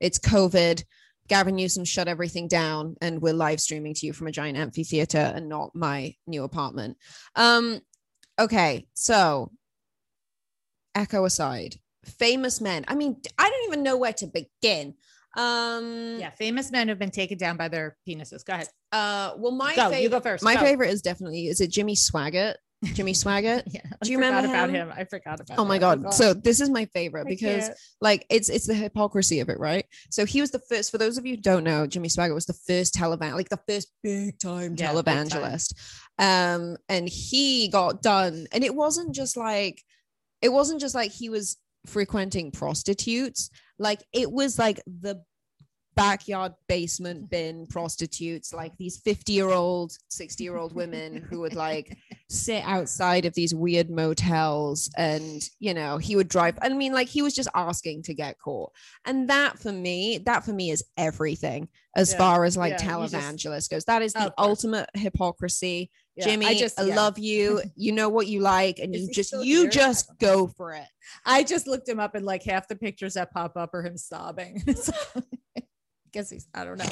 It's 0.01 0.19
COVID. 0.19 0.83
Gavin 1.29 1.57
Newsom 1.57 1.85
shut 1.85 2.09
everything 2.09 2.49
down 2.49 2.97
and 3.01 3.21
we're 3.21 3.33
live 3.33 3.61
streaming 3.61 3.95
to 3.95 4.07
you 4.07 4.13
from 4.13 4.27
a 4.27 4.33
giant 4.33 4.59
amphitheater 4.59 5.19
and 5.19 5.49
not 5.49 5.75
my 5.75 6.15
new 6.27 6.45
apartment. 6.45 6.97
Um, 7.35 7.81
okay, 8.39 8.87
so 8.95 9.51
echo 10.95 11.25
aside, 11.25 11.77
famous 12.05 12.61
men. 12.61 12.85
I 12.89 12.95
mean, 12.95 13.17
I 13.39 13.51
don't 13.51 13.67
even 13.67 13.83
know 13.83 13.97
where 13.97 14.13
to 14.15 14.27
begin. 14.27 14.95
Um 15.37 16.19
yeah 16.21 16.31
famous 16.31 16.71
men 16.71 16.87
who've 16.87 16.97
been 16.97 17.11
taken 17.11 17.37
down 17.37 17.57
by 17.57 17.67
their 17.67 17.97
penises 18.07 18.45
go 18.45 18.53
ahead 18.53 18.69
uh 18.95 19.35
well 19.37 19.53
my 19.53 19.75
go 19.75 19.83
favorite 19.91 20.03
you 20.03 20.09
go 20.09 20.21
first 20.21 20.43
my 20.45 20.55
go. 20.55 20.61
favorite 20.61 20.91
is 20.91 21.03
definitely 21.03 21.49
is 21.49 21.61
it 21.61 21.69
Jimmy 21.71 21.95
Swaggart? 21.95 22.55
Jimmy 22.93 23.13
Swaggart? 23.23 23.63
yeah 23.67 23.81
Do 24.03 24.13
you 24.13 24.19
I 24.19 24.23
forgot 24.23 24.37
remember 24.45 24.49
about 24.49 24.69
him? 24.71 24.89
him? 24.91 24.95
i 24.97 25.05
forgot 25.05 25.41
about 25.41 25.59
Oh 25.59 25.65
my 25.65 25.77
him. 25.77 25.81
god. 25.81 26.13
So 26.15 26.35
this 26.35 26.61
is 26.61 26.69
my 26.69 26.85
favorite 26.87 27.27
I 27.27 27.31
because 27.31 27.65
can't. 27.69 27.79
like 28.03 28.27
it's 28.31 28.49
it's 28.51 28.67
the 28.67 28.75
hypocrisy 28.75 29.41
of 29.41 29.49
it, 29.49 29.59
right? 29.59 29.87
So 30.11 30.27
he 30.27 30.41
was 30.43 30.51
the 30.51 30.59
first 30.69 30.91
for 30.91 30.99
those 30.99 31.17
of 31.19 31.25
you 31.27 31.37
who 31.37 31.41
don't 31.41 31.65
know, 31.65 31.87
Jimmy 31.87 32.09
Swaggart 32.09 32.35
was 32.35 32.47
the 32.47 32.53
first 32.69 32.95
televan 32.95 33.35
like 33.35 33.49
the 33.49 33.61
first 33.69 33.89
big 34.03 34.39
time 34.39 34.75
Yeah, 34.77 34.93
big 34.93 35.05
time. 35.05 35.27
televangelist. 35.27 35.75
Um 36.19 36.77
and 36.89 37.09
he 37.09 37.69
got 37.69 38.03
done 38.03 38.47
and 38.53 38.63
it 38.63 38.75
wasn't 38.75 39.15
just 39.15 39.37
like 39.37 39.83
it 40.43 40.51
wasn't 40.53 40.81
just 40.81 40.95
like 40.95 41.11
he 41.11 41.31
was 41.31 41.57
frequenting 41.87 42.51
prostitutes, 42.51 43.51
like 43.79 44.03
it 44.13 44.31
was 44.31 44.59
like 44.59 44.81
the 44.87 45.23
backyard 45.97 46.53
basement 46.69 47.31
bin 47.31 47.67
prostitutes 47.67 48.53
like 48.53 48.77
these 48.79 48.99
50 48.99 49.33
year 49.33 49.51
old 49.51 49.97
60 50.11 50.45
year 50.45 50.57
old 50.57 50.75
women 50.75 51.17
who 51.17 51.41
would 51.41 51.55
like 51.55 51.97
sit 52.29 52.63
outside 52.65 53.25
of 53.25 53.35
these 53.35 53.55
weird 53.55 53.91
motels 53.91 54.91
and 54.97 55.43
you 55.59 55.75
know 55.75 55.99
he 55.99 56.17
would 56.17 56.29
drive 56.29 56.59
i 56.63 56.69
mean 56.69 56.93
like 56.93 57.09
he 57.09 57.23
was 57.23 57.35
just 57.35 57.49
asking 57.55 58.03
to 58.03 58.15
get 58.15 58.39
caught. 58.39 58.73
And 59.05 59.29
that 59.29 59.59
for 59.59 59.73
me 59.73 60.19
that 60.27 60.45
for 60.45 60.53
me 60.53 60.71
is 60.71 60.85
everything 60.97 61.69
as 61.97 62.13
Yeah, 62.13 62.19
far 62.19 62.45
as 62.45 62.57
like 62.57 62.71
yeah, 62.81 62.99
you 63.03 63.09
just- 63.09 63.71
goes. 63.71 63.85
That 63.85 64.03
is 64.03 64.13
the 64.13 64.33
ultimate 64.39 64.89
hypocrisy. 64.95 65.91
Yeah, 66.17 66.27
jimmy 66.27 66.47
i 66.47 66.55
just 66.55 66.79
yeah. 66.79 66.95
love 66.95 67.19
you. 67.19 67.61
You 67.77 67.93
know 67.93 68.09
what 68.09 68.29
you 68.29 68.41
like 68.41 68.79
and 68.79 68.95
Is 68.95 69.09
you 69.09 69.13
just 69.13 69.33
you 69.33 69.63
here? 69.63 69.71
Just 69.71 70.11
go 70.21 70.47
for 70.47 70.73
it. 70.73 70.87
I 71.27 71.43
just 71.43 71.67
looked 71.67 71.89
him 71.89 71.99
up 72.01 72.15
and 72.15 72.25
like 72.25 72.45
half 72.45 72.69
the 72.69 72.77
pictures 72.77 73.15
that 73.15 73.33
pop 73.33 73.57
up 73.57 73.75
are 73.75 73.83
him 73.83 73.97
sobbing. 73.97 74.63
Guess 76.15 76.31
he's, 76.31 76.47
I 76.55 76.65
don't 76.65 76.79
know, 76.79 76.85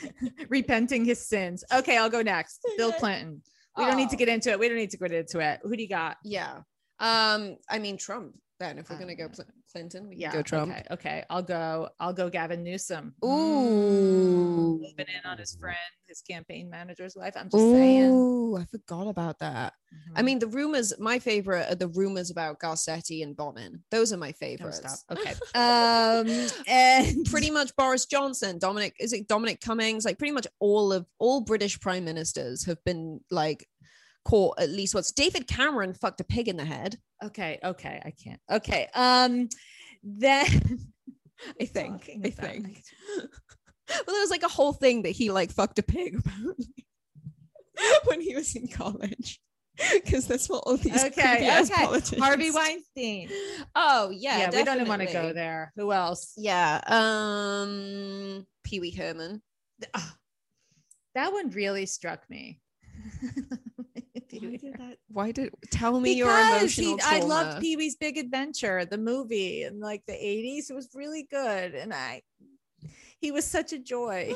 repenting 0.48 1.04
his 1.04 1.26
sins. 1.26 1.64
Okay, 1.74 1.98
I'll 1.98 2.08
go 2.08 2.22
next. 2.22 2.60
Bill 2.78 2.92
Clinton. 2.92 3.42
We 3.76 3.84
don't 3.84 3.96
need 3.96 4.08
to 4.10 4.16
Oh. 4.16 4.18
get 4.18 4.28
into 4.28 4.50
it. 4.50 4.58
We 4.58 4.68
don't 4.68 4.76
need 4.78 4.90
to 4.90 4.96
get 4.96 5.12
into 5.12 5.40
it. 5.40 5.60
Who 5.62 5.76
do 5.76 5.82
you 5.82 5.88
got? 5.88 6.16
yeah 6.24 6.58
um 7.00 7.56
i 7.70 7.78
mean 7.78 7.96
trump 7.96 8.34
then 8.58 8.78
if 8.78 8.90
we're 8.90 8.96
I 8.96 8.98
gonna 9.00 9.14
go 9.14 9.28
clinton 9.72 10.08
we 10.08 10.14
can 10.16 10.20
Yeah, 10.22 10.32
go 10.32 10.42
trump 10.42 10.72
Okay, 10.72 10.84
okay. 10.90 11.24
I'll 11.30 11.42
go. 11.42 11.88
I'll 12.00 12.12
go. 12.12 12.28
Gavin 12.30 12.62
Newsom. 12.64 13.14
Ooh. 13.24 14.78
moving 14.80 15.06
in 15.14 15.28
on 15.28 15.38
his 15.38 15.54
friend, 15.56 15.76
his 16.06 16.20
campaign 16.20 16.68
manager's 16.70 17.14
wife. 17.16 17.34
I'm 17.36 17.48
just 17.50 17.70
saying. 17.70 18.10
Ooh, 18.12 18.56
I 18.56 18.64
forgot 18.64 19.06
about 19.08 19.38
that. 19.40 19.74
I 20.14 20.20
Mhm. 20.20 20.24
mean, 20.24 20.38
the 20.40 20.46
rumors, 20.48 20.92
my 20.98 21.18
favorite 21.18 21.70
are 21.70 21.74
the 21.74 21.88
rumors 21.88 22.30
about 22.30 22.58
Garcetti 22.60 23.22
and 23.22 23.36
Bonin. 23.36 23.82
Those 23.90 24.12
are 24.12 24.16
my 24.16 24.32
favorites. 24.32 24.78
stop. 24.78 25.18
Okay. 25.18 25.32
um, 25.54 26.48
and 26.66 27.24
pretty 27.30 27.50
much 27.50 27.74
Boris 27.76 28.06
Johnson, 28.06 28.58
Dominic, 28.58 28.96
is 29.00 29.12
it 29.12 29.28
Dominic 29.28 29.60
Cummings? 29.60 30.04
Like 30.04 30.18
pretty 30.18 30.32
much 30.32 30.46
all 30.58 30.92
of 30.92 31.06
all 31.18 31.40
British 31.40 31.78
prime 31.80 32.04
ministers 32.04 32.64
have 32.66 32.82
been 32.84 33.20
like 33.30 33.68
caught 34.28 34.58
at 34.60 34.70
least 34.70 34.94
once. 34.94 35.12
David 35.12 35.46
Cameron 35.46 35.94
fucked 35.94 36.20
a 36.20 36.24
pig 36.24 36.48
in 36.48 36.56
the 36.56 36.64
head. 36.64 36.98
Okay, 37.24 37.58
okay, 37.64 38.00
I 38.04 38.10
can't. 38.10 38.40
Okay. 38.50 38.88
Um 38.94 39.48
then 40.02 40.46
I 41.60 41.64
think. 41.66 42.10
I 42.24 42.30
think. 42.30 42.82
well, 43.18 43.28
there 44.06 44.20
was 44.20 44.30
like 44.30 44.42
a 44.42 44.48
whole 44.48 44.72
thing 44.72 45.02
that 45.02 45.10
he 45.10 45.30
like 45.30 45.50
fucked 45.52 45.78
a 45.78 45.82
pig 45.82 46.20
when 48.04 48.20
he 48.20 48.34
was 48.34 48.54
in 48.56 48.68
college. 48.68 49.40
Because 49.94 50.26
that's 50.26 50.48
what 50.48 50.64
all 50.66 50.76
these 50.76 51.04
Okay, 51.04 51.36
okay. 51.36 51.64
politicians- 51.84 52.20
Harvey 52.20 52.50
Weinstein. 52.50 53.30
Oh 53.76 54.10
yeah, 54.10 54.38
Yeah, 54.38 54.50
we 54.50 54.64
don't 54.64 54.76
even 54.76 54.88
want 54.88 55.02
to 55.02 55.12
go 55.12 55.32
there. 55.32 55.72
Who 55.76 55.92
else? 55.92 56.32
Yeah, 56.36 56.80
um, 56.86 58.44
Pee 58.64 58.80
Wee 58.80 58.90
Herman. 58.90 59.40
Ah, 59.94 60.16
that 61.14 61.32
one 61.32 61.50
really 61.50 61.86
struck 61.86 62.28
me. 62.28 62.60
Why 64.40 64.56
did 64.56 64.74
that? 64.74 64.98
Why 65.08 65.32
did 65.32 65.54
tell 65.70 66.00
me 66.00 66.12
your 66.12 66.30
emotional 66.30 66.96
he- 66.96 67.02
I 67.04 67.20
loved 67.20 67.60
Pee 67.60 67.76
Wee's 67.76 67.96
Big 67.96 68.18
Adventure, 68.18 68.84
the 68.84 68.98
movie 68.98 69.64
in 69.64 69.80
like 69.80 70.04
the 70.06 70.12
80s. 70.12 70.70
It 70.70 70.74
was 70.74 70.88
really 70.94 71.26
good. 71.30 71.74
And 71.74 71.92
I, 71.92 72.22
he 73.20 73.30
was 73.30 73.44
such 73.44 73.72
a 73.72 73.78
joy. 73.78 74.34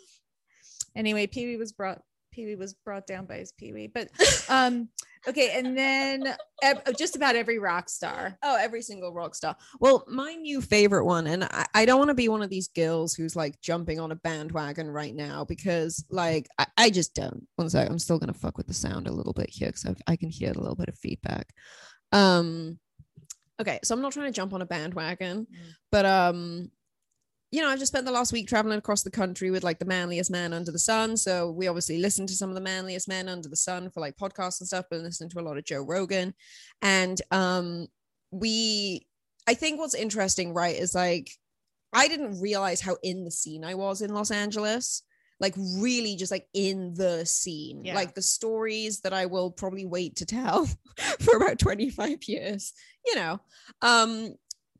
anyway, 0.96 1.26
Pee 1.26 1.46
Wee 1.46 1.56
was 1.56 1.72
brought, 1.72 2.02
Pee 2.30 2.46
Wee 2.46 2.56
was 2.56 2.74
brought 2.74 3.06
down 3.06 3.26
by 3.26 3.36
his 3.38 3.52
Pee 3.52 3.72
Wee. 3.72 3.86
But, 3.86 4.08
um, 4.48 4.88
okay. 5.26 5.58
And 5.58 5.76
then 5.76 6.34
ev- 6.62 6.82
just 6.96 7.16
about 7.16 7.36
every 7.36 7.58
rock 7.58 7.88
star. 7.88 8.36
Oh, 8.42 8.56
every 8.56 8.82
single 8.82 9.12
rock 9.12 9.34
star. 9.34 9.56
Well, 9.80 10.04
my 10.08 10.34
new 10.34 10.60
favorite 10.60 11.04
one, 11.04 11.26
and 11.26 11.44
I, 11.44 11.66
I 11.74 11.84
don't 11.84 11.98
want 11.98 12.08
to 12.08 12.14
be 12.14 12.28
one 12.28 12.42
of 12.42 12.50
these 12.50 12.68
girls 12.68 13.14
who's 13.14 13.34
like 13.36 13.60
jumping 13.60 13.98
on 14.00 14.12
a 14.12 14.16
bandwagon 14.16 14.88
right 14.88 15.14
now 15.14 15.44
because, 15.44 16.04
like, 16.10 16.48
I, 16.58 16.66
I 16.76 16.90
just 16.90 17.14
don't. 17.14 17.46
One 17.56 17.68
sec, 17.70 17.88
I'm 17.90 17.98
still 17.98 18.18
gonna 18.18 18.32
fuck 18.32 18.56
with 18.56 18.66
the 18.66 18.74
sound 18.74 19.06
a 19.08 19.12
little 19.12 19.32
bit 19.32 19.50
here 19.50 19.68
because 19.68 19.86
I, 19.86 20.12
I 20.12 20.16
can 20.16 20.30
hear 20.30 20.50
a 20.52 20.58
little 20.58 20.76
bit 20.76 20.88
of 20.88 20.98
feedback. 20.98 21.52
Um, 22.12 22.78
okay, 23.60 23.80
so 23.82 23.94
I'm 23.94 24.00
not 24.02 24.12
trying 24.12 24.26
to 24.26 24.36
jump 24.36 24.52
on 24.54 24.62
a 24.62 24.66
bandwagon, 24.66 25.46
Mm. 25.46 25.56
but 25.90 26.06
um, 26.06 26.70
you 27.50 27.62
know, 27.62 27.68
I've 27.68 27.78
just 27.78 27.92
spent 27.92 28.04
the 28.04 28.12
last 28.12 28.32
week 28.32 28.46
traveling 28.46 28.78
across 28.78 29.02
the 29.02 29.10
country 29.10 29.50
with 29.50 29.64
like 29.64 29.78
the 29.78 29.86
manliest 29.86 30.30
man 30.30 30.52
under 30.52 30.70
the 30.70 30.78
sun. 30.78 31.16
So 31.16 31.50
we 31.50 31.66
obviously 31.66 31.98
listen 31.98 32.26
to 32.26 32.34
some 32.34 32.50
of 32.50 32.54
the 32.54 32.60
manliest 32.60 33.08
men 33.08 33.28
under 33.28 33.48
the 33.48 33.56
sun 33.56 33.90
for 33.90 34.00
like 34.00 34.16
podcasts 34.16 34.60
and 34.60 34.68
stuff, 34.68 34.84
but 34.90 35.00
listening 35.00 35.30
to 35.30 35.40
a 35.40 35.42
lot 35.42 35.56
of 35.56 35.64
Joe 35.64 35.82
Rogan. 35.82 36.34
And 36.82 37.20
um 37.30 37.86
we 38.30 39.06
I 39.46 39.54
think 39.54 39.78
what's 39.78 39.94
interesting, 39.94 40.52
right, 40.52 40.76
is 40.76 40.94
like 40.94 41.30
I 41.94 42.08
didn't 42.08 42.40
realize 42.40 42.82
how 42.82 42.98
in 43.02 43.24
the 43.24 43.30
scene 43.30 43.64
I 43.64 43.74
was 43.74 44.02
in 44.02 44.12
Los 44.12 44.30
Angeles. 44.30 45.02
Like 45.40 45.54
really 45.56 46.16
just 46.16 46.32
like 46.32 46.48
in 46.52 46.94
the 46.94 47.24
scene. 47.24 47.84
Yeah. 47.84 47.94
Like 47.94 48.14
the 48.14 48.22
stories 48.22 49.00
that 49.02 49.12
I 49.12 49.26
will 49.26 49.52
probably 49.52 49.86
wait 49.86 50.16
to 50.16 50.26
tell 50.26 50.66
for 51.20 51.36
about 51.36 51.60
25 51.60 52.24
years, 52.24 52.74
you 53.06 53.14
know. 53.14 53.40
Um 53.80 54.34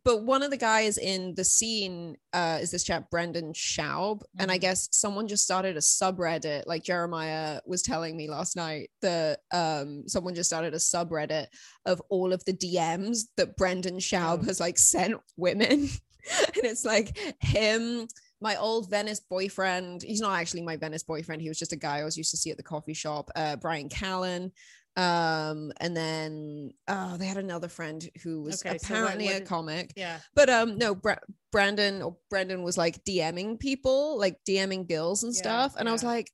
but 0.09 0.23
one 0.23 0.43
of 0.43 0.51
the 0.51 0.57
guys 0.57 0.97
in 0.97 1.35
the 1.35 1.45
scene 1.45 2.17
uh, 2.33 2.59
is 2.63 2.71
this 2.71 2.83
chap 2.83 3.11
Brendan 3.11 3.53
Schaub, 3.53 4.23
and 4.39 4.51
I 4.51 4.57
Mhm. 4.57 4.61
guess 4.63 4.89
someone 4.91 5.29
just 5.29 5.45
started 5.45 5.77
a 5.77 5.81
subreddit. 5.81 6.63
Like 6.67 6.83
Jeremiah 6.83 7.61
was 7.67 7.83
telling 7.83 8.17
me 8.17 8.27
last 8.27 8.57
night 8.57 8.89
that 9.03 9.41
um, 9.53 10.09
someone 10.09 10.35
just 10.35 10.49
started 10.49 10.73
a 10.73 10.79
subreddit 10.79 11.49
of 11.85 12.01
all 12.09 12.33
of 12.33 12.43
the 12.47 12.55
DMs 12.55 13.25
that 13.37 13.59
Brendan 13.59 13.99
Schaub 13.99 14.39
Oh. 14.41 14.45
has 14.47 14.61
like 14.61 14.79
sent 14.79 15.21
women, 15.37 15.81
and 16.55 16.65
it's 16.65 16.87
like 16.87 17.15
him. 17.43 18.09
My 18.41 18.57
old 18.57 18.89
Venice 18.89 19.21
boyfriend, 19.21 20.03
he's 20.03 20.21
not 20.23 20.39
actually 20.41 20.63
my 20.63 20.77
Venice 20.77 21.03
boyfriend. 21.03 21.43
He 21.43 21.49
was 21.51 21.59
just 21.59 21.75
a 21.75 21.77
guy 21.77 21.99
I 21.99 22.05
was 22.05 22.17
used 22.17 22.31
to 22.31 22.39
see 22.39 22.51
at 22.51 22.57
the 22.57 22.63
coffee 22.63 22.95
shop. 22.95 23.29
Uh, 23.37 23.57
Bryan 23.57 23.91
Callen. 23.91 24.53
Um, 24.99 25.73
and 25.81 25.97
then 25.97 26.73
oh, 26.89 27.17
they 27.17 27.27
had 27.27 27.37
another 27.37 27.69
friend 27.69 28.07
who 28.25 28.43
was 28.43 28.61
Okay, 28.61 28.79
so 28.79 28.95
what- 28.95 29.01
apparently 29.01 29.27
what 29.27 29.43
a 29.43 29.45
comic. 29.45 29.93
Yeah. 29.97 30.19
But 30.35 30.51
um, 30.51 30.77
no, 30.77 30.95
Bra- 30.97 31.25
Brandon 31.53 32.03
or 32.03 32.17
Brendan 32.31 32.65
was 32.65 32.77
like 32.77 33.05
DMing 33.05 33.61
people, 33.61 34.19
like 34.19 34.39
DMing 34.45 34.89
girls 34.89 35.23
and 35.23 35.33
Yeah, 35.33 35.39
stuff, 35.41 35.77
and 35.79 35.89
I 35.89 35.93
was 35.93 36.03
like, 36.03 36.31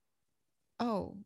oh, 0.81 1.19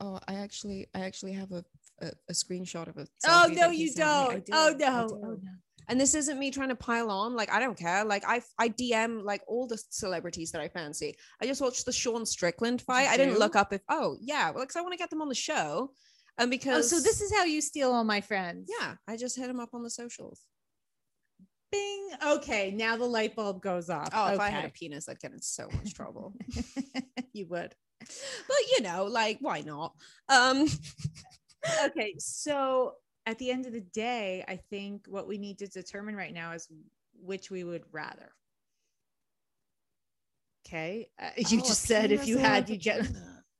oh, 0.00 0.20
I 0.28 0.34
actually, 0.36 0.86
I 0.94 1.00
actually 1.00 1.32
have 1.32 1.50
a 1.50 1.64
a, 2.00 2.10
a 2.28 2.32
screenshot 2.32 2.88
of 2.88 2.96
it. 2.98 3.08
Oh, 3.26 3.48
no, 3.52 3.70
you 3.70 3.92
don't. 3.94 4.48
Oh, 4.52 4.74
no. 4.76 5.08
Oh, 5.10 5.38
no. 5.42 5.50
And 5.88 6.00
this 6.00 6.14
isn't 6.14 6.38
me 6.38 6.50
trying 6.50 6.70
to 6.70 6.74
pile 6.76 7.10
on. 7.10 7.34
Like 7.34 7.52
I 7.52 7.60
don't 7.60 7.76
care. 7.76 8.04
Like 8.04 8.24
I 8.26 8.40
I 8.58 8.70
DM 8.70 9.22
like 9.22 9.42
all 9.46 9.66
the 9.66 9.78
celebrities 9.90 10.50
that 10.52 10.60
I 10.62 10.68
fancy. 10.68 11.14
I 11.42 11.46
just 11.46 11.60
watched 11.60 11.84
the 11.84 11.92
Sean 11.92 12.24
Strickland 12.24 12.80
fight. 12.80 13.08
I 13.08 13.16
didn't 13.18 13.34
do? 13.34 13.38
look 13.38 13.54
up 13.54 13.72
if 13.72 13.82
oh 13.90 14.16
yeah, 14.20 14.50
well, 14.50 14.62
because 14.64 14.76
I 14.76 14.80
want 14.80 14.92
to 14.92 14.98
get 14.98 15.10
them 15.10 15.20
on 15.20 15.28
the 15.28 15.34
show, 15.34 15.90
and 16.38 16.48
Oh, 16.48 16.50
because 16.50 16.90
so 16.90 17.00
this 17.00 17.20
is 17.20 17.32
how 17.32 17.44
you 17.44 17.60
steal 17.60 17.92
all 17.92 18.04
my 18.04 18.20
friends. 18.20 18.70
yeah, 18.80 18.94
I 19.08 19.16
just 19.16 19.36
hit 19.36 19.50
him 19.50 19.60
up 19.60 19.70
on 19.72 19.82
the 19.82 19.90
socials. 19.90 20.42
Bing. 21.70 22.08
Okay. 22.24 22.70
Now 22.70 22.96
the 22.96 23.04
light 23.04 23.34
bulb 23.34 23.60
goes 23.60 23.90
off. 23.90 24.10
Oh, 24.12 24.32
if 24.32 24.40
I 24.40 24.50
had 24.50 24.64
a 24.64 24.68
penis, 24.68 25.08
I'd 25.08 25.18
get 25.18 25.32
in 25.32 25.42
so 25.42 25.68
much 25.72 25.94
trouble. 25.94 26.34
you 27.32 27.46
would. 27.48 27.74
but 28.00 28.56
you 28.76 28.82
know, 28.82 29.04
like 29.04 29.38
why 29.40 29.60
not? 29.60 29.92
Um, 30.28 30.68
okay 31.84 32.14
so 32.18 32.94
at 33.26 33.38
the 33.38 33.50
end 33.50 33.66
of 33.66 33.72
the 33.72 33.80
day 33.80 34.44
i 34.48 34.56
think 34.56 35.04
what 35.08 35.26
we 35.26 35.38
need 35.38 35.58
to 35.58 35.66
determine 35.66 36.14
right 36.14 36.34
now 36.34 36.52
is 36.52 36.68
which 37.22 37.50
we 37.50 37.64
would 37.64 37.82
rather 37.92 38.30
okay 40.66 41.08
uh, 41.20 41.30
you 41.36 41.60
oh, 41.60 41.66
just 41.66 41.82
said 41.82 42.10
if 42.10 42.26
you 42.26 42.38
had 42.38 42.68
you 42.68 42.76
get? 42.76 43.06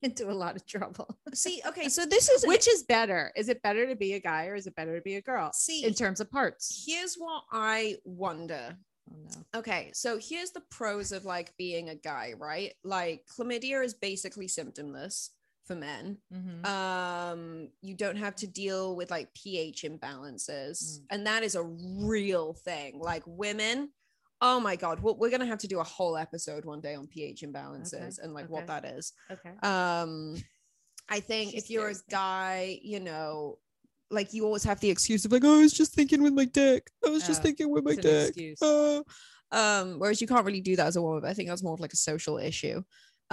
Into 0.05 0.31
a 0.31 0.33
lot 0.45 0.55
of 0.57 0.67
trouble 0.67 1.09
See, 1.35 1.61
okay, 1.67 1.89
so 1.89 2.05
this 2.07 2.29
is 2.29 2.47
which 2.47 2.69
is 2.69 2.83
better 2.85 3.33
is 3.37 3.49
it 3.49 3.63
better 3.63 3.87
to 3.89 3.97
be 3.97 4.13
a 4.15 4.21
guy 4.21 4.47
or 4.47 4.55
is 4.55 4.67
it 4.67 4.77
better 4.77 4.95
to 4.97 5.03
be 5.03 5.17
a 5.17 5.23
girl 5.23 5.51
See, 5.55 5.85
in 5.85 5.95
terms 5.95 6.21
of 6.21 6.31
parts 6.31 6.85
here's 6.87 7.15
what 7.17 7.43
I 7.53 7.97
wonder. 8.05 8.77
oh 9.11 9.17
no 9.17 9.59
Okay, 9.61 9.91
so 9.95 10.19
here's 10.21 10.51
the 10.53 10.63
pros 10.71 11.13
of 11.13 11.25
like 11.25 11.57
being 11.57 11.89
a 11.91 11.95
guy, 11.95 12.35
right? 12.39 12.73
Like 12.85 13.23
chlamydia 13.35 13.85
is 13.85 13.95
basically 13.95 14.47
symptomless 14.49 15.31
for 15.67 15.75
men. 15.77 16.19
Mhm. 16.33 16.67
Um, 16.67 17.69
you 17.81 17.95
don't 17.95 18.17
have 18.17 18.37
to 18.37 18.47
deal 18.47 18.97
with 18.97 19.11
like 19.11 19.33
pH 19.35 19.83
imbalances, 19.83 20.77
Mm. 21.01 21.05
and 21.11 21.27
that 21.27 21.43
is 21.43 21.55
a 21.55 21.63
real 21.63 22.53
thing. 22.53 22.99
Like 22.99 23.23
women, 23.27 23.91
oh 24.41 24.61
my 24.61 24.77
god, 24.77 25.01
well, 25.03 25.17
we're 25.17 25.31
gonna 25.31 25.47
have 25.47 25.59
to 25.59 25.69
do 25.69 25.81
a 25.81 25.85
whole 25.85 26.17
episode 26.17 26.65
one 26.65 26.81
day 26.81 26.95
on 26.95 27.07
pH 27.07 27.43
imbalances 27.43 28.19
and 28.23 28.35
like 28.35 28.49
what 28.49 28.67
that 28.67 28.85
is. 28.85 29.13
okay. 29.31 29.51
Um 29.63 30.37
i 31.11 31.21
think 31.21 31.51
She 31.51 31.57
if 31.59 31.69
you're 31.71 31.91
a 31.91 31.95
guy 32.11 32.79
you 32.83 32.99
know 32.99 33.59
like 34.11 34.33
you 34.33 34.45
always 34.47 34.65
have 34.65 34.81
the 34.81 34.89
excuse 34.89 35.25
of 35.27 35.33
like 35.33 35.45
oh 35.45 35.59
i 35.59 35.63
was 35.63 35.73
just 35.73 35.93
thinking 35.95 36.23
with 36.23 36.33
my 36.33 36.47
dick. 36.47 36.91
I 37.07 37.11
was 37.11 37.27
just 37.27 37.41
Oh, 37.41 37.43
thinking 37.43 37.71
with 37.71 37.85
my 37.85 37.95
dick. 37.95 38.35
uh, 38.63 39.03
um 39.53 39.99
whereas 39.99 40.21
you 40.23 40.27
can't 40.27 40.47
really 40.47 40.63
do 40.63 40.77
that 40.77 40.87
as 40.87 40.97
a 40.97 41.03
woman 41.03 41.21
but 41.21 41.31
i 41.31 41.35
think 41.35 41.49
that's 41.51 41.63
more 41.63 41.75
of 41.75 41.81
like 41.81 41.93
a 41.93 41.97
social 41.97 42.39
issue 42.39 42.83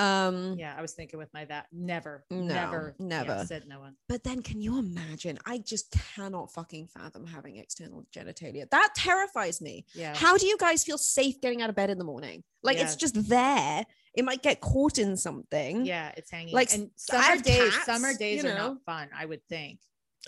um 0.01 0.55
yeah 0.57 0.73
i 0.77 0.81
was 0.81 0.93
thinking 0.93 1.19
with 1.19 1.29
my 1.33 1.45
that 1.45 1.67
never 1.71 2.25
No, 2.31 2.41
never 2.41 2.95
yeah, 2.99 3.05
never. 3.05 3.45
said 3.45 3.63
no 3.67 3.79
one. 3.79 3.95
But 4.09 4.23
then 4.23 4.41
can 4.41 4.59
you 4.61 4.77
imagine? 4.79 5.37
I 5.45 5.59
just 5.59 5.91
cannot 6.15 6.51
fucking 6.51 6.87
fathom 6.87 7.25
having 7.25 7.57
external 7.57 8.05
genitalia. 8.15 8.69
That 8.69 8.89
terrifies 8.95 9.61
me. 9.61 9.85
Yeah. 9.93 10.15
How 10.15 10.37
do 10.37 10.45
you 10.47 10.57
guys 10.57 10.83
feel 10.83 10.97
safe 10.97 11.39
getting 11.41 11.61
out 11.61 11.69
of 11.69 11.75
bed 11.75 11.89
in 11.89 11.97
the 11.97 12.03
morning? 12.03 12.43
Like 12.63 12.77
it's 12.77 12.95
just 12.95 13.15
there. 13.29 13.85
It 14.13 14.25
might 14.25 14.41
get 14.43 14.59
caught 14.61 14.97
in 14.97 15.15
something. 15.17 15.85
Yeah 15.85 16.11
it's 16.17 16.31
hanging. 16.31 16.53
Like, 16.53 16.73
and 16.73 16.89
summer 16.95 17.37
days 17.41 17.73
cats, 17.73 17.85
summer 17.85 18.13
days 18.13 18.43
you 18.43 18.49
are 18.49 18.55
not 18.55 18.77
fun 18.85 19.09
i 19.15 19.25
would 19.25 19.43
think. 19.47 19.79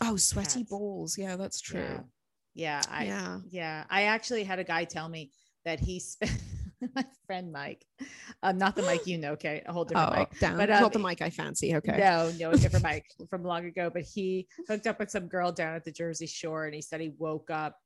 Oh 0.01 0.15
sweaty 0.17 0.59
Cats. 0.61 0.69
balls. 0.69 1.17
Yeah 1.17 1.35
that's 1.35 1.59
true. 1.61 1.81
Yeah. 1.81 1.99
Yeah, 2.55 2.81
I 2.91 3.03
yeah. 3.05 3.39
yeah, 3.49 3.83
I 3.89 4.03
actually 4.03 4.43
had 4.43 4.59
a 4.59 4.63
guy 4.63 4.83
tell 4.83 5.09
me 5.09 5.31
that 5.65 5.79
he 5.79 5.99
spent 5.99 6.31
my 6.95 7.05
friend 7.25 7.51
Mike, 7.51 7.85
um, 8.41 8.57
not 8.57 8.75
the 8.75 8.83
Mike 8.83 9.07
you 9.07 9.17
know, 9.17 9.31
okay, 9.33 9.61
a 9.65 9.73
whole 9.73 9.85
different 9.85 10.11
oh, 10.11 10.15
Mike. 10.15 10.39
damn. 10.39 10.57
But, 10.57 10.69
um, 10.69 10.81
not 10.81 10.93
the 10.93 10.99
Mike 10.99 11.21
I 11.21 11.29
fancy. 11.29 11.75
Okay. 11.75 11.97
No, 11.97 12.31
no, 12.39 12.51
a 12.51 12.57
different 12.57 12.83
Mike 12.83 13.05
from 13.29 13.43
long 13.43 13.65
ago. 13.65 13.89
But 13.93 14.03
he 14.03 14.47
hooked 14.67 14.87
up 14.87 14.99
with 14.99 15.09
some 15.09 15.27
girl 15.27 15.51
down 15.51 15.75
at 15.75 15.83
the 15.83 15.91
Jersey 15.91 16.27
Shore, 16.27 16.65
and 16.65 16.75
he 16.75 16.81
said 16.81 17.01
he 17.01 17.13
woke 17.17 17.49
up 17.49 17.77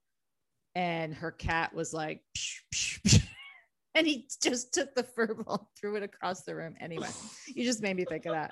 and 0.78 1.12
her 1.12 1.32
cat 1.32 1.74
was 1.74 1.92
like, 1.92 2.22
psh, 2.38 2.60
psh, 2.72 3.02
psh. 3.02 3.27
And 3.98 4.08
he 4.08 4.28
just 4.42 4.74
took 4.74 4.94
the 4.96 5.04
fur 5.04 5.34
ball, 5.34 5.70
threw 5.80 5.96
it 5.96 6.04
across 6.04 6.44
the 6.44 6.56
room. 6.56 6.76
Anyway, 6.80 7.08
you 7.48 7.64
just 7.66 7.82
made 7.82 7.96
me 7.98 8.06
think 8.06 8.26
of 8.26 8.34
that. 8.34 8.52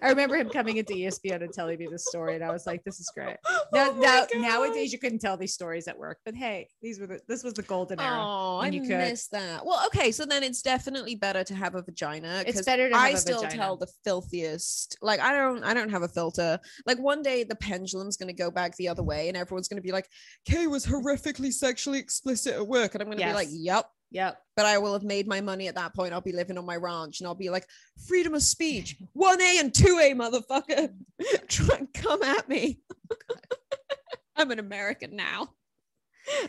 I 0.00 0.10
remember 0.10 0.36
him 0.36 0.48
coming 0.48 0.76
into 0.76 0.92
ESPN 0.92 1.42
and 1.42 1.52
telling 1.52 1.78
me 1.78 1.88
this 1.90 2.06
story, 2.06 2.34
and 2.36 2.44
I 2.44 2.52
was 2.52 2.66
like, 2.66 2.84
"This 2.84 3.00
is 3.00 3.10
great." 3.14 3.36
Now, 3.72 3.88
Oh 3.90 3.94
now 4.00 4.26
God. 4.26 4.28
nowadays 4.36 4.92
you 4.92 4.98
couldn't 4.98 5.20
tell 5.20 5.36
these 5.38 5.54
stories 5.54 5.88
at 5.88 5.98
work, 5.98 6.18
but 6.26 6.34
hey, 6.34 6.68
these 6.82 7.00
were 7.00 7.06
the 7.06 7.20
this 7.26 7.42
was 7.42 7.54
the 7.54 7.62
golden 7.62 7.98
era. 8.00 8.18
Oh, 8.20 8.58
I 8.60 8.68
could. 8.70 8.82
missed 8.86 9.30
that. 9.32 9.64
Well, 9.64 9.82
okay, 9.86 10.12
so 10.12 10.26
then 10.26 10.42
it's 10.42 10.60
definitely 10.60 11.14
better 11.14 11.42
to 11.44 11.54
have 11.54 11.74
a 11.74 11.80
vagina. 11.82 12.44
It's 12.46 12.62
better 12.62 12.90
to 12.90 12.94
have 12.94 13.02
I 13.04 13.14
still 13.14 13.40
vagina. 13.40 13.56
tell 13.62 13.76
the 13.78 13.88
filthiest. 14.04 14.98
Like 15.00 15.20
I 15.20 15.32
don't, 15.32 15.64
I 15.64 15.72
don't 15.74 15.88
have 15.90 16.02
a 16.02 16.08
filter. 16.08 16.58
Like 16.86 16.98
one 16.98 17.22
day 17.22 17.44
the 17.44 17.56
pendulum's 17.56 18.16
gonna 18.18 18.32
go 18.34 18.50
back 18.50 18.76
the 18.76 18.88
other 18.88 19.02
way, 19.02 19.28
and 19.28 19.36
everyone's 19.36 19.68
gonna 19.68 19.80
be 19.80 19.92
like, 19.92 20.08
"Kay 20.44 20.66
was 20.66 20.84
horrifically 20.86 21.52
sexually 21.52 21.98
explicit 21.98 22.54
at 22.54 22.66
work," 22.66 22.94
and 22.94 23.02
I'm 23.02 23.08
gonna 23.10 23.24
be 23.24 23.32
like, 23.32 23.48
"Yep." 23.50 23.86
Yep. 24.12 24.38
But 24.56 24.66
I 24.66 24.78
will 24.78 24.92
have 24.92 25.02
made 25.02 25.26
my 25.26 25.40
money 25.40 25.68
at 25.68 25.74
that 25.74 25.94
point. 25.94 26.12
I'll 26.12 26.20
be 26.20 26.32
living 26.32 26.58
on 26.58 26.66
my 26.66 26.76
ranch, 26.76 27.20
and 27.20 27.26
I'll 27.26 27.34
be 27.34 27.50
like, 27.50 27.66
"Freedom 28.06 28.34
of 28.34 28.42
speech, 28.42 28.96
one 29.14 29.40
A 29.40 29.58
and 29.58 29.74
two 29.74 29.98
A, 30.00 30.12
motherfucker, 30.14 30.92
try 31.48 31.76
and 31.78 31.92
come 31.92 32.22
at 32.22 32.48
me." 32.48 32.80
I'm 34.36 34.50
an 34.50 34.58
American 34.58 35.16
now. 35.16 35.50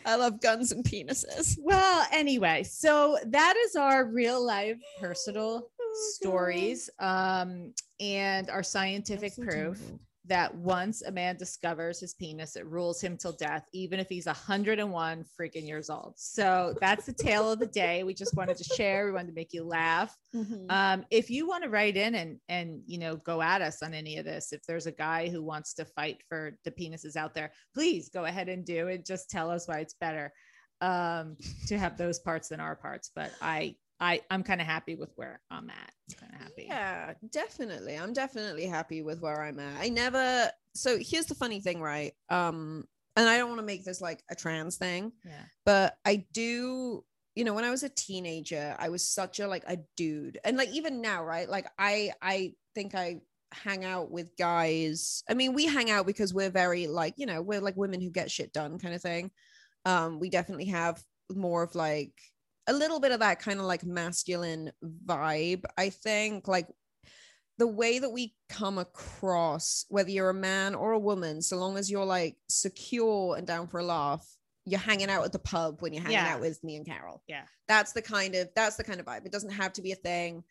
I 0.05 0.15
love 0.15 0.39
guns 0.39 0.71
and 0.71 0.83
penises. 0.83 1.57
Well, 1.59 2.05
anyway, 2.11 2.63
so 2.63 3.17
that 3.25 3.55
is 3.65 3.75
our 3.75 4.05
real 4.05 4.45
life 4.45 4.77
personal 4.99 5.69
Oh, 5.93 6.11
stories 6.15 6.89
um, 6.99 7.73
and 7.99 8.49
our 8.49 8.63
scientific 8.63 9.35
proof. 9.35 9.79
That 10.25 10.55
once 10.55 11.01
a 11.01 11.11
man 11.11 11.35
discovers 11.35 11.99
his 11.99 12.13
penis, 12.13 12.55
it 12.55 12.65
rules 12.65 13.01
him 13.01 13.17
till 13.17 13.33
death, 13.33 13.67
even 13.73 13.99
if 13.99 14.07
he's 14.07 14.25
101 14.25 15.25
freaking 15.39 15.67
years 15.67 15.89
old. 15.89 16.13
So 16.15 16.75
that's 16.79 17.05
the 17.05 17.13
tale 17.13 17.51
of 17.51 17.59
the 17.59 17.65
day. 17.65 18.03
We 18.03 18.13
just 18.13 18.35
wanted 18.35 18.57
to 18.57 18.63
share. 18.63 19.05
We 19.05 19.11
wanted 19.11 19.27
to 19.27 19.33
make 19.33 19.51
you 19.51 19.65
laugh. 19.65 20.15
Mm-hmm. 20.33 20.65
Um, 20.69 21.05
if 21.11 21.29
you 21.29 21.47
want 21.47 21.63
to 21.63 21.69
write 21.69 21.97
in 21.97 22.15
and 22.15 22.39
and 22.47 22.81
you 22.85 22.99
know 22.99 23.17
go 23.17 23.41
at 23.41 23.61
us 23.61 23.83
on 23.83 23.93
any 23.93 24.17
of 24.17 24.25
this, 24.25 24.53
if 24.53 24.61
there's 24.65 24.87
a 24.87 24.91
guy 24.91 25.27
who 25.27 25.43
wants 25.43 25.73
to 25.75 25.85
fight 25.85 26.23
for 26.29 26.57
the 26.63 26.71
penises 26.71 27.17
out 27.17 27.33
there, 27.33 27.51
please 27.73 28.09
go 28.09 28.25
ahead 28.25 28.47
and 28.47 28.65
do 28.65 28.87
it. 28.87 29.05
Just 29.05 29.29
tell 29.29 29.51
us 29.51 29.67
why 29.67 29.79
it's 29.79 29.95
better 29.95 30.31
um, 30.81 31.37
to 31.67 31.77
have 31.77 31.97
those 31.97 32.19
parts 32.19 32.49
than 32.49 32.59
our 32.59 32.75
parts. 32.75 33.11
But 33.13 33.31
I 33.41 33.75
I 34.03 34.21
I'm 34.29 34.43
kind 34.43 34.59
of 34.61 34.67
happy 34.67 34.95
with 34.95 35.11
where 35.15 35.39
I'm 35.49 35.69
at. 35.69 35.91
Kind 36.19 36.33
of 36.33 36.41
happy. 36.41 36.65
Yeah, 36.67 37.13
definitely. 37.31 37.95
I'm 37.97 38.13
definitely 38.13 38.65
happy 38.65 39.01
with 39.01 39.21
where 39.21 39.41
I'm 39.41 39.59
at. 39.59 39.79
I 39.79 39.89
never 39.89 40.51
so 40.75 40.97
here's 40.99 41.25
the 41.27 41.35
funny 41.35 41.59
thing, 41.61 41.81
right? 41.81 42.13
Um, 42.29 42.85
and 43.15 43.29
I 43.29 43.37
don't 43.37 43.47
want 43.49 43.59
to 43.59 43.65
make 43.65 43.85
this 43.85 44.01
like 44.01 44.23
a 44.29 44.35
trans 44.35 44.77
thing, 44.77 45.11
Yeah. 45.23 45.43
but 45.65 45.97
I 46.03 46.25
do, 46.33 47.05
you 47.35 47.43
know, 47.43 47.53
when 47.53 47.63
I 47.63 47.69
was 47.71 47.83
a 47.83 47.89
teenager, 47.89 48.75
I 48.79 48.89
was 48.89 49.07
such 49.07 49.39
a 49.39 49.47
like 49.47 49.63
a 49.67 49.77
dude. 49.95 50.39
And 50.43 50.57
like 50.57 50.69
even 50.69 51.01
now, 51.01 51.23
right? 51.23 51.47
Like 51.49 51.67
I 51.79 52.11
I 52.21 52.53
think 52.75 52.95
I 52.95 53.21
hang 53.53 53.85
out 53.85 54.09
with 54.11 54.35
guys. 54.37 55.23
I 55.29 55.35
mean, 55.35 55.53
we 55.53 55.65
hang 55.67 55.91
out 55.91 56.05
because 56.07 56.33
we're 56.33 56.49
very 56.49 56.87
like, 56.87 57.13
you 57.17 57.25
know, 57.27 57.41
we're 57.41 57.61
like 57.61 57.77
women 57.77 58.01
who 58.01 58.09
get 58.09 58.31
shit 58.31 58.51
done 58.51 58.79
kind 58.79 58.95
of 58.95 59.01
thing. 59.01 59.31
Um, 59.85 60.19
we 60.19 60.29
definitely 60.29 60.65
have 60.65 61.01
more 61.31 61.61
of 61.63 61.75
like 61.75 62.13
a 62.67 62.73
little 62.73 62.99
bit 62.99 63.11
of 63.11 63.19
that 63.19 63.39
kind 63.39 63.59
of 63.59 63.65
like 63.65 63.83
masculine 63.83 64.71
vibe. 65.05 65.63
I 65.77 65.89
think 65.89 66.47
like 66.47 66.67
the 67.57 67.67
way 67.67 67.99
that 67.99 68.09
we 68.09 68.35
come 68.49 68.77
across, 68.77 69.85
whether 69.89 70.09
you're 70.09 70.29
a 70.29 70.33
man 70.33 70.73
or 70.75 70.91
a 70.93 70.99
woman, 70.99 71.41
so 71.41 71.57
long 71.57 71.77
as 71.77 71.91
you're 71.91 72.05
like 72.05 72.35
secure 72.49 73.35
and 73.37 73.45
down 73.45 73.67
for 73.67 73.79
a 73.79 73.83
laugh, 73.83 74.25
you're 74.65 74.79
hanging 74.79 75.09
out 75.09 75.25
at 75.25 75.31
the 75.33 75.39
pub 75.39 75.81
when 75.81 75.93
you're 75.93 76.01
hanging 76.01 76.17
Yeah. 76.17 76.35
out 76.35 76.41
with 76.41 76.63
me 76.63 76.77
and 76.77 76.85
Carol. 76.85 77.21
Yeah. 77.27 77.43
That's 77.67 77.91
the 77.91 78.01
kind 78.01 78.33
of 78.35 78.49
that's 78.55 78.77
the 78.77 78.83
kind 78.83 78.99
of 78.99 79.05
vibe. 79.05 79.25
It 79.25 79.31
doesn't 79.31 79.51
have 79.51 79.73
to 79.73 79.81
be 79.81 79.91
a 79.91 79.95
thing. 79.95 80.43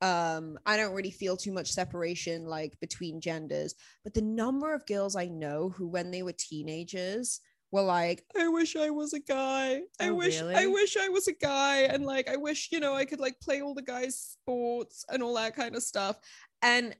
Um, 0.00 0.58
I 0.64 0.76
don't 0.76 0.94
really 0.94 1.10
feel 1.10 1.36
too 1.36 1.52
much 1.52 1.72
separation 1.72 2.46
like 2.46 2.78
between 2.80 3.20
genders, 3.20 3.74
but 4.04 4.14
the 4.14 4.22
number 4.22 4.72
of 4.72 4.86
girls 4.86 5.16
I 5.16 5.26
know 5.26 5.70
who 5.70 5.88
when 5.88 6.10
they 6.10 6.22
were 6.22 6.32
teenagers 6.32 7.40
were 7.70 7.82
like, 7.82 8.24
I 8.38 8.48
wish 8.48 8.76
I 8.76 8.90
was 8.90 9.12
a 9.12 9.20
guy. 9.20 9.82
I 10.00 10.08
Oh, 10.08 10.14
wish 10.14 10.40
I 10.40 10.66
wish 10.66 10.96
I 10.96 11.08
was 11.08 11.28
a 11.28 11.32
guy. 11.32 11.82
And 11.82 12.04
mm. 12.04 12.06
like 12.06 12.28
I 12.28 12.36
wish, 12.36 12.68
you 12.72 12.80
know, 12.80 12.94
I 12.94 13.04
could 13.04 13.20
like 13.20 13.38
play 13.40 13.60
all 13.60 13.74
the 13.74 13.82
guys' 13.82 14.36
sports 14.40 15.04
and 15.10 15.22
all 15.22 15.34
that 15.34 15.54
kind 15.54 15.76
of 15.76 15.82
stuff. 15.82 16.18
And 16.62 16.94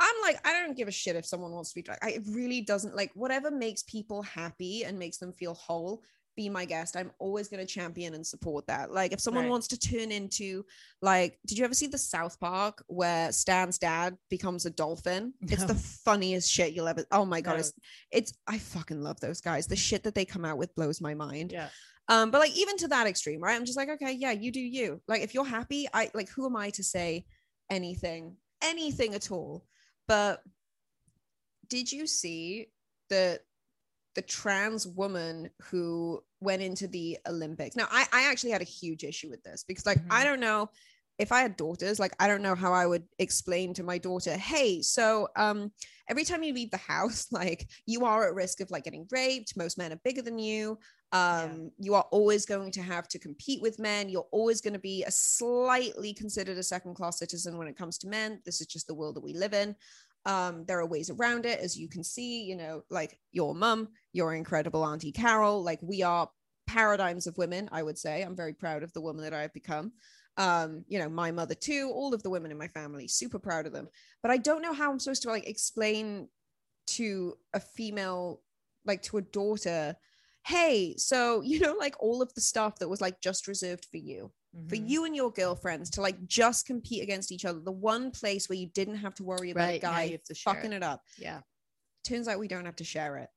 I'm 0.00 0.14
like, 0.22 0.38
I 0.46 0.52
don't 0.52 0.76
give 0.76 0.88
a 0.88 0.92
shit 0.92 1.16
if 1.16 1.26
someone 1.26 1.52
wants 1.52 1.70
to 1.70 1.76
be 1.76 1.82
drag. 1.82 1.98
I, 2.02 2.10
it 2.10 2.22
really 2.28 2.60
doesn't 2.60 2.96
like 2.96 3.10
whatever 3.14 3.50
makes 3.50 3.82
people 3.84 4.22
happy 4.22 4.84
and 4.84 4.98
makes 4.98 5.18
them 5.18 5.32
feel 5.32 5.54
whole. 5.54 6.02
Be 6.36 6.48
my 6.48 6.64
guest. 6.64 6.96
I'm 6.96 7.12
always 7.20 7.48
going 7.48 7.64
to 7.64 7.72
champion 7.72 8.14
and 8.14 8.26
support 8.26 8.66
that. 8.66 8.90
Like, 8.90 9.12
if 9.12 9.20
someone 9.20 9.44
Right. 9.44 9.50
wants 9.50 9.68
to 9.68 9.78
turn 9.78 10.10
into, 10.10 10.64
like, 11.00 11.38
did 11.46 11.58
you 11.58 11.64
ever 11.64 11.74
see 11.74 11.86
the 11.86 11.96
South 11.98 12.40
Park 12.40 12.82
where 12.88 13.30
Stan's 13.30 13.78
dad 13.78 14.18
becomes 14.30 14.66
a 14.66 14.70
dolphin? 14.70 15.32
It's 15.42 15.64
the 15.64 15.74
funniest 15.76 16.50
shit 16.50 16.72
you'll 16.72 16.88
ever. 16.88 17.04
Oh 17.12 17.24
my 17.24 17.40
god, 17.40 17.52
No. 17.54 17.58
it's 17.60 17.72
it's. 18.10 18.32
I 18.46 18.58
fucking 18.58 19.00
love 19.00 19.20
those 19.20 19.40
guys. 19.40 19.66
The 19.68 19.76
shit 19.76 20.02
that 20.04 20.14
they 20.14 20.24
come 20.24 20.44
out 20.44 20.58
with 20.58 20.74
blows 20.74 21.00
my 21.00 21.14
mind. 21.14 21.52
Yeah. 21.52 21.68
Um, 22.08 22.30
but 22.30 22.40
like 22.40 22.54
even 22.56 22.76
to 22.78 22.88
that 22.88 23.06
extreme, 23.06 23.40
right? 23.40 23.54
I'm 23.54 23.64
just 23.64 23.78
like, 23.78 23.88
okay, 23.88 24.12
yeah, 24.12 24.32
you 24.32 24.50
do 24.52 24.60
you. 24.60 25.00
Like 25.08 25.22
if 25.22 25.32
you're 25.34 25.44
happy, 25.44 25.86
I 25.94 26.10
like 26.14 26.28
who 26.28 26.44
am 26.46 26.56
I 26.56 26.70
to 26.70 26.82
say 26.84 27.24
anything, 27.70 28.36
anything 28.60 29.14
at 29.14 29.30
all? 29.30 29.64
But 30.06 30.42
did 31.68 31.90
you 31.90 32.06
see 32.06 32.66
the 33.08 33.40
the 34.14 34.22
trans 34.22 34.86
woman 34.86 35.50
who 35.62 36.22
went 36.40 36.62
into 36.62 36.86
the 36.88 37.18
Olympics? 37.26 37.76
Now, 37.76 37.88
I, 37.90 38.06
I 38.12 38.30
actually 38.30 38.50
had 38.50 38.62
a 38.62 38.64
huge 38.64 39.04
issue 39.04 39.30
with 39.30 39.42
this 39.42 39.64
because 39.66 39.86
like 39.86 40.02
I 40.10 40.22
Mhm. 40.22 40.24
don't 40.24 40.40
know 40.40 40.70
if 41.18 41.30
I 41.30 41.42
had 41.42 41.56
daughters, 41.56 42.00
like 42.00 42.12
I 42.18 42.26
don't 42.26 42.42
know 42.42 42.56
how 42.56 42.72
I 42.72 42.86
would 42.86 43.04
explain 43.20 43.72
to 43.74 43.84
my 43.84 43.98
daughter, 43.98 44.36
hey, 44.36 44.82
so 44.82 45.28
um 45.36 45.72
every 46.08 46.24
time 46.24 46.42
you 46.42 46.52
leave 46.52 46.70
the 46.72 46.76
house, 46.76 47.28
like 47.32 47.68
you 47.86 48.04
are 48.04 48.26
at 48.26 48.34
risk 48.34 48.60
of 48.60 48.70
like 48.70 48.84
getting 48.84 49.06
raped. 49.10 49.56
Most 49.56 49.78
men 49.78 49.92
are 49.92 50.00
bigger 50.04 50.22
than 50.22 50.38
you. 50.38 50.78
Um, 51.12 51.70
you 51.78 51.94
are 51.94 52.06
always 52.10 52.44
going 52.44 52.72
to 52.72 52.82
have 52.82 53.06
to 53.08 53.20
compete 53.20 53.62
with 53.62 53.78
men. 53.78 54.08
You're 54.08 54.26
always 54.32 54.60
going 54.60 54.72
to 54.72 54.80
be 54.80 55.04
a 55.04 55.10
slightly 55.12 56.12
considered 56.12 56.58
a 56.58 56.62
second 56.64 56.94
class 56.94 57.20
citizen 57.20 57.56
when 57.56 57.68
it 57.68 57.76
comes 57.76 57.98
to 57.98 58.08
men. 58.08 58.40
This 58.44 58.60
is 58.60 58.66
just 58.66 58.88
the 58.88 58.94
world 58.94 59.14
that 59.14 59.22
we 59.22 59.32
live 59.32 59.54
in. 59.54 59.76
Um, 60.26 60.64
there 60.66 60.80
are 60.80 60.86
ways 60.86 61.10
around 61.10 61.44
it, 61.44 61.60
as 61.60 61.78
you 61.78 61.88
can 61.88 62.02
see, 62.02 62.44
you 62.44 62.56
know, 62.56 62.82
like 62.90 63.18
your 63.32 63.54
mum, 63.54 63.88
your 64.12 64.34
incredible 64.34 64.82
Auntie 64.84 65.12
Carol, 65.12 65.62
like 65.62 65.80
we 65.82 66.02
are 66.02 66.30
paradigms 66.66 67.26
of 67.26 67.36
women, 67.38 67.68
I 67.72 67.82
would 67.82 67.98
say. 67.98 68.22
I'm 68.22 68.36
very 68.36 68.54
proud 68.54 68.82
of 68.82 68.92
the 68.92 69.00
woman 69.00 69.24
that 69.24 69.34
I've 69.34 69.52
become. 69.52 69.92
Um, 70.36 70.84
you 70.88 70.98
know, 70.98 71.08
my 71.08 71.30
mother 71.30 71.54
too, 71.54 71.90
all 71.94 72.14
of 72.14 72.22
the 72.22 72.30
women 72.30 72.50
in 72.50 72.58
my 72.58 72.68
family, 72.68 73.06
super 73.06 73.38
proud 73.38 73.66
of 73.66 73.72
them. 73.72 73.88
But 74.22 74.32
I 74.32 74.38
don't 74.38 74.62
know 74.62 74.72
how 74.72 74.90
I'm 74.90 74.98
supposed 74.98 75.22
to 75.22 75.28
like 75.28 75.46
explain 75.46 76.28
to 76.86 77.34
a 77.52 77.60
female, 77.60 78.40
like 78.84 79.02
to 79.02 79.18
a 79.18 79.22
daughter, 79.22 79.96
hey, 80.46 80.94
so 80.96 81.40
you 81.44 81.60
know, 81.60 81.74
like 81.78 81.94
all 82.00 82.22
of 82.22 82.32
the 82.34 82.40
stuff 82.40 82.78
that 82.78 82.88
was 82.88 83.00
like 83.00 83.20
just 83.20 83.46
reserved 83.46 83.86
for 83.90 83.98
you, 83.98 84.32
for 84.68 84.76
Mhm. 84.76 84.88
you 84.88 85.04
and 85.04 85.16
your 85.16 85.32
girlfriends 85.32 85.90
to 85.90 86.00
like 86.00 86.24
just 86.26 86.66
compete 86.66 87.02
against 87.02 87.32
each 87.32 87.44
other. 87.44 87.60
The 87.60 87.72
one 87.72 88.10
place 88.10 88.48
where 88.48 88.58
you 88.58 88.68
didn't 88.68 88.96
have 88.96 89.14
to 89.16 89.24
worry 89.24 89.50
about 89.50 89.64
Right, 89.64 89.76
a 89.76 89.78
guy 89.80 90.02
you 90.04 90.12
have 90.12 90.24
to 90.24 90.34
share 90.34 90.54
fucking 90.54 90.72
it. 90.72 90.76
it 90.76 90.82
up. 90.82 91.02
Yeah. 91.18 91.40
Turns 92.04 92.28
out 92.28 92.38
we 92.38 92.48
don't 92.48 92.64
have 92.66 92.76
to 92.76 92.84
share 92.84 93.16
it. 93.16 93.30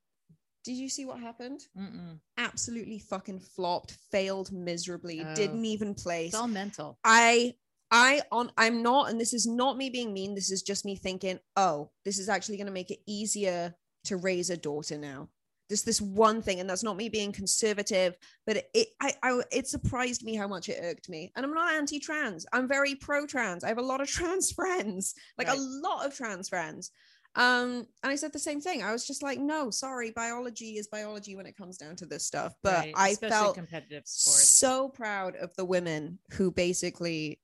Did 0.64 0.76
you 0.76 0.90
see 0.90 1.06
what 1.06 1.20
happened? 1.20 1.62
Mm-mm. 1.78 2.20
Absolutely 2.38 3.00
fucking 3.00 3.40
flopped, 3.40 3.92
failed 4.12 4.52
miserably, 4.52 5.22
Oh. 5.24 5.34
didn't 5.36 5.64
even 5.66 5.96
place. 5.96 6.28
It's 6.30 6.36
all 6.36 6.48
mental. 6.48 7.00
I 7.04 7.56
I 7.90 8.22
on 8.34 8.52
I'm 8.58 8.84
not, 8.84 9.10
and 9.10 9.20
this 9.20 9.34
is 9.34 9.48
not 9.48 9.78
me 9.78 9.90
being 9.90 10.12
mean. 10.12 10.36
This 10.36 10.52
is 10.52 10.62
just 10.62 10.84
me 10.84 10.98
thinking, 10.98 11.40
oh, 11.56 11.90
this 12.04 12.20
is 12.20 12.28
actually 12.28 12.58
going 12.58 12.68
to 12.68 12.74
make 12.74 12.92
it 12.92 13.00
easier 13.08 13.74
to 14.04 14.18
raise 14.18 14.50
a 14.50 14.58
daughter 14.58 14.98
now. 14.98 15.30
Just 15.70 15.86
this 15.86 16.00
one 16.00 16.42
thing, 16.42 16.60
and 16.60 16.70
that's 16.70 16.84
not 16.84 16.96
me 16.96 17.10
being 17.10 17.32
conservative, 17.34 18.16
but 18.46 18.58
it, 18.58 18.70
it 18.74 18.88
I, 19.02 19.14
I 19.22 19.42
it 19.52 19.68
surprised 19.68 20.24
me 20.24 20.36
how 20.36 20.48
much 20.48 20.70
it 20.70 20.80
irked 20.82 21.10
me. 21.10 21.32
And 21.36 21.46
I'm 21.46 21.54
not 21.54 21.74
anti-trans. 21.74 22.46
I'm 22.54 22.68
very 22.68 22.96
pro-trans. 22.96 23.64
I 23.64 23.68
have 23.68 23.78
a 23.78 23.82
lot 23.82 24.00
of 24.02 24.08
trans 24.18 24.52
friends, 24.52 25.14
like 25.38 25.48
Right. 25.48 25.58
a 25.58 25.62
lot 25.62 26.06
of 26.06 26.16
trans 26.16 26.48
friends. 26.50 26.92
Um, 27.36 27.86
and 28.02 28.12
I 28.12 28.16
said 28.16 28.34
the 28.34 28.40
same 28.40 28.62
thing. 28.62 28.82
I 28.82 28.92
was 28.92 29.06
just 29.06 29.22
like, 29.22 29.40
no, 29.40 29.70
sorry, 29.70 30.10
biology 30.12 30.78
is 30.78 30.88
biology 30.88 31.36
when 31.36 31.46
it 31.46 31.56
comes 31.56 31.78
down 31.78 31.96
to 31.98 32.06
this 32.08 32.26
stuff. 32.26 32.54
But 32.64 32.80
Right, 32.86 32.94
I 32.96 33.10
especially 33.10 33.30
felt 33.30 33.56
competitive 33.56 34.04
sports. 34.08 34.48
so 34.50 34.90
proud 34.90 35.36
of 35.36 35.56
the 35.56 35.66
women 35.66 36.18
who 36.32 36.50
basically 36.50 37.40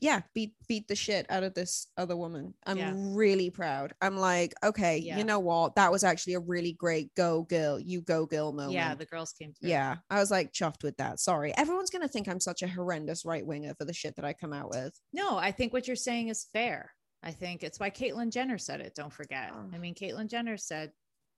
yeah 0.00 0.20
beat 0.34 0.54
beat 0.68 0.88
the 0.88 0.94
shit 0.96 1.24
out 1.30 1.42
of 1.42 1.54
this 1.54 1.86
other 1.96 2.16
woman 2.16 2.52
i'm 2.66 2.76
Yeah. 2.78 2.92
really 2.96 3.50
proud 3.50 3.94
i'm 4.02 4.16
like 4.16 4.52
okay 4.64 4.98
Yeah. 4.98 5.18
you 5.18 5.24
know 5.24 5.38
what 5.38 5.76
that 5.76 5.92
was 5.92 6.02
actually 6.04 6.34
a 6.34 6.40
really 6.40 6.72
great 6.72 7.14
go 7.14 7.42
girl 7.42 7.78
you 7.78 8.00
go 8.02 8.26
girl 8.26 8.52
moment 8.52 8.72
yeah, 8.72 8.94
the 8.94 9.06
girls 9.06 9.32
came 9.32 9.52
through. 9.52 9.70
yeah 9.70 9.96
i 10.10 10.18
was 10.18 10.30
like 10.30 10.52
chuffed 10.52 10.82
with 10.82 10.96
that 10.96 11.20
sorry 11.20 11.56
everyone's 11.56 11.90
gonna 11.90 12.08
think 12.08 12.28
i'm 12.28 12.40
such 12.40 12.62
a 12.62 12.68
horrendous 12.68 13.24
right 13.24 13.46
winger 13.46 13.74
for 13.74 13.84
the 13.84 13.92
shit 13.92 14.16
that 14.16 14.24
i 14.24 14.32
come 14.32 14.52
out 14.52 14.70
with 14.70 14.98
No, 15.12 15.38
I 15.38 15.52
think 15.52 15.72
what 15.72 15.86
you're 15.86 15.96
saying 15.96 16.28
is 16.28 16.46
fair. 16.52 16.92
I 17.22 17.30
think 17.30 17.62
it's 17.62 17.78
why 17.80 17.88
Caitlyn 17.90 18.30
Jenner 18.30 18.58
said 18.58 18.80
it. 18.80 18.94
Don't 18.94 19.12
forget. 19.12 19.50
Oh. 19.54 19.64
I 19.72 19.78
mean, 19.78 19.94
Caitlyn 19.94 20.28
Jenner 20.28 20.56
said 20.58 20.92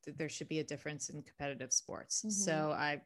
that 0.04 0.18
there 0.18 0.28
should 0.28 0.48
be 0.48 0.58
a 0.60 0.64
difference 0.64 1.10
in 1.10 1.22
competitive 1.22 1.72
sports. 1.72 2.24
Mhm. 2.26 2.32
So 2.32 2.72
I, 2.72 3.02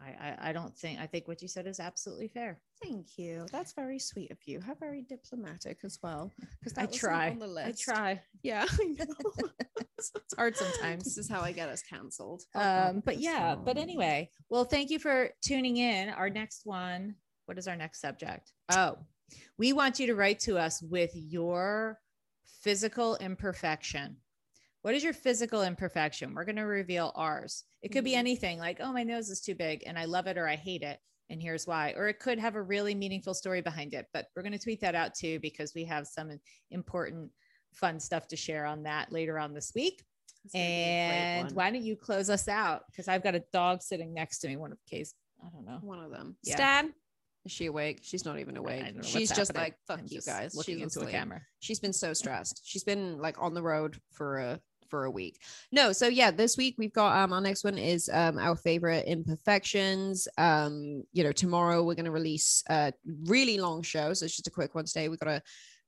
I, 0.00 0.08
I, 0.28 0.48
I 0.48 0.52
don't 0.52 0.74
think. 0.76 0.98
I 0.98 1.06
think 1.06 1.28
what 1.28 1.42
you 1.42 1.48
said 1.48 1.66
is 1.66 1.78
absolutely 1.80 2.28
fair. 2.28 2.58
thank 2.82 3.18
you 3.18 3.46
that's 3.52 3.72
very 3.74 3.98
sweet 3.98 4.30
of 4.30 4.38
you 4.46 4.60
how 4.60 4.74
very 4.74 5.02
diplomatic 5.02 5.78
as 5.84 5.98
well 6.02 6.32
because 6.58 6.78
I 6.78 6.86
try. 6.86 7.30
on 7.30 7.38
the 7.38 7.46
list. 7.46 7.88
I 7.88 7.92
try. 7.92 8.22
yeah 8.42 8.64
i 8.68 8.84
know 8.84 9.48
It's 9.98 10.34
hard 10.36 10.56
sometimes. 10.56 11.04
this 11.04 11.18
is 11.18 11.28
how 11.28 11.42
i 11.42 11.52
get 11.52 11.68
us 11.68 11.82
canceled 11.82 12.42
Um, 12.54 13.02
but 13.04 13.20
yeah. 13.20 13.54
But 13.54 13.76
anyway, 13.76 14.30
well, 14.48 14.64
thank 14.64 14.88
you 14.90 14.98
for 14.98 15.30
tuning 15.42 15.76
in. 15.76 16.08
Our 16.08 16.30
next 16.30 16.62
one. 16.64 17.16
What 17.46 17.58
is 17.58 17.68
our 17.68 17.76
next 17.76 18.00
subject? 18.00 18.50
Oh, 18.70 18.96
we 19.58 19.72
want 19.74 19.98
you 20.00 20.06
to 20.06 20.14
write 20.14 20.40
to 20.40 20.56
us 20.56 20.80
with 20.82 21.10
your 21.14 21.98
physical 22.62 23.16
imperfection. 23.16 24.16
What 24.82 24.94
is 24.94 25.04
your 25.04 25.12
physical 25.12 25.62
imperfection? 25.62 26.34
We're 26.34 26.44
going 26.44 26.56
to 26.56 26.62
reveal 26.62 27.12
ours. 27.14 27.64
It 27.82 27.90
could 27.92 28.04
be 28.04 28.12
Mhm. 28.12 28.16
anything 28.18 28.58
like, 28.58 28.78
oh, 28.80 28.92
my 28.92 29.02
nose 29.02 29.28
is 29.28 29.40
too 29.40 29.54
big 29.54 29.82
and 29.86 29.98
I 29.98 30.06
love 30.06 30.26
it 30.26 30.38
or 30.38 30.48
I 30.48 30.56
hate 30.56 30.82
it. 30.82 30.98
And 31.28 31.40
here's 31.40 31.66
why. 31.66 31.92
Or 31.92 32.08
it 32.08 32.18
could 32.18 32.38
have 32.38 32.54
a 32.56 32.62
really 32.62 32.94
meaningful 32.94 33.34
story 33.34 33.60
behind 33.60 33.94
it. 33.94 34.06
But 34.12 34.26
we're 34.34 34.42
going 34.42 34.52
to 34.52 34.58
tweet 34.58 34.80
that 34.80 34.94
out 34.94 35.14
too 35.14 35.38
because 35.40 35.74
we 35.74 35.84
have 35.84 36.06
some 36.06 36.40
important, 36.70 37.30
fun 37.72 38.00
stuff 38.00 38.26
to 38.28 38.36
share 38.36 38.64
on 38.64 38.82
that 38.84 39.12
later 39.12 39.38
on 39.38 39.52
this 39.54 39.72
week. 39.74 40.02
It's 40.44 40.54
gonna 40.54 40.64
be 40.64 40.70
a 40.70 40.72
great 40.74 40.80
And 41.48 41.52
why 41.52 41.70
don't 41.70 41.82
you 41.82 41.94
close 41.96 42.30
us 42.30 42.48
out? 42.48 42.84
Because 42.90 43.06
I've 43.06 43.22
got 43.22 43.34
a 43.34 43.44
dog 43.52 43.82
sitting 43.82 44.14
next 44.14 44.38
to 44.40 44.48
me. 44.48 44.56
One 44.56 44.72
of 44.72 44.78
the 44.78 44.96
case, 44.96 45.14
I 45.44 45.50
don't 45.50 45.66
know. 45.66 45.78
one 45.82 46.00
of 46.02 46.10
them. 46.10 46.36
Yeah. 46.42 46.54
Stan, 46.56 46.94
Is 47.44 47.52
she 47.52 47.66
awake? 47.66 48.00
She's 48.02 48.24
not 48.24 48.38
even 48.38 48.56
awake. 48.56 48.82
don't 48.84 48.94
know 48.94 48.98
what's 48.98 49.08
She's 49.08 49.28
just 49.28 49.52
happening. 49.52 49.62
like, 49.62 49.76
fuck 49.86 49.98
I'm 50.00 50.06
you 50.08 50.20
guys. 50.22 50.54
Looking 50.54 50.76
She's 50.76 50.82
into 50.82 50.98
a 51.00 51.02
asleep. 51.02 51.14
camera. 51.14 51.42
She's 51.60 51.78
been 51.80 51.92
so 51.92 52.12
stressed. 52.14 52.62
She's 52.64 52.84
been 52.84 53.18
like 53.18 53.36
on 53.40 53.52
the 53.54 53.62
road 53.62 54.00
for 54.10 54.38
a 54.38 54.60
for 54.90 55.04
a 55.04 55.10
week. 55.10 55.40
No, 55.72 55.92
so 55.92 56.08
yeah, 56.08 56.30
this 56.30 56.56
week 56.56 56.74
we've 56.78 56.92
got 56.92 57.16
um 57.16 57.32
our 57.32 57.40
next 57.40 57.64
one 57.64 57.78
is 57.78 58.10
um 58.12 58.38
our 58.38 58.56
favorite 58.56 59.06
imperfections. 59.06 60.28
Um, 60.36 61.04
you 61.12 61.24
know, 61.24 61.32
tomorrow 61.32 61.82
we're 61.82 61.94
gonna 61.94 62.10
release 62.10 62.62
a 62.68 62.92
really 63.24 63.58
long 63.58 63.82
show. 63.82 64.12
So 64.12 64.24
it's 64.24 64.36
just 64.36 64.48
a 64.48 64.50
quick 64.50 64.74
one 64.74 64.84
today. 64.84 65.08
We 65.08 65.16
got 65.16 65.28
a 65.28 65.42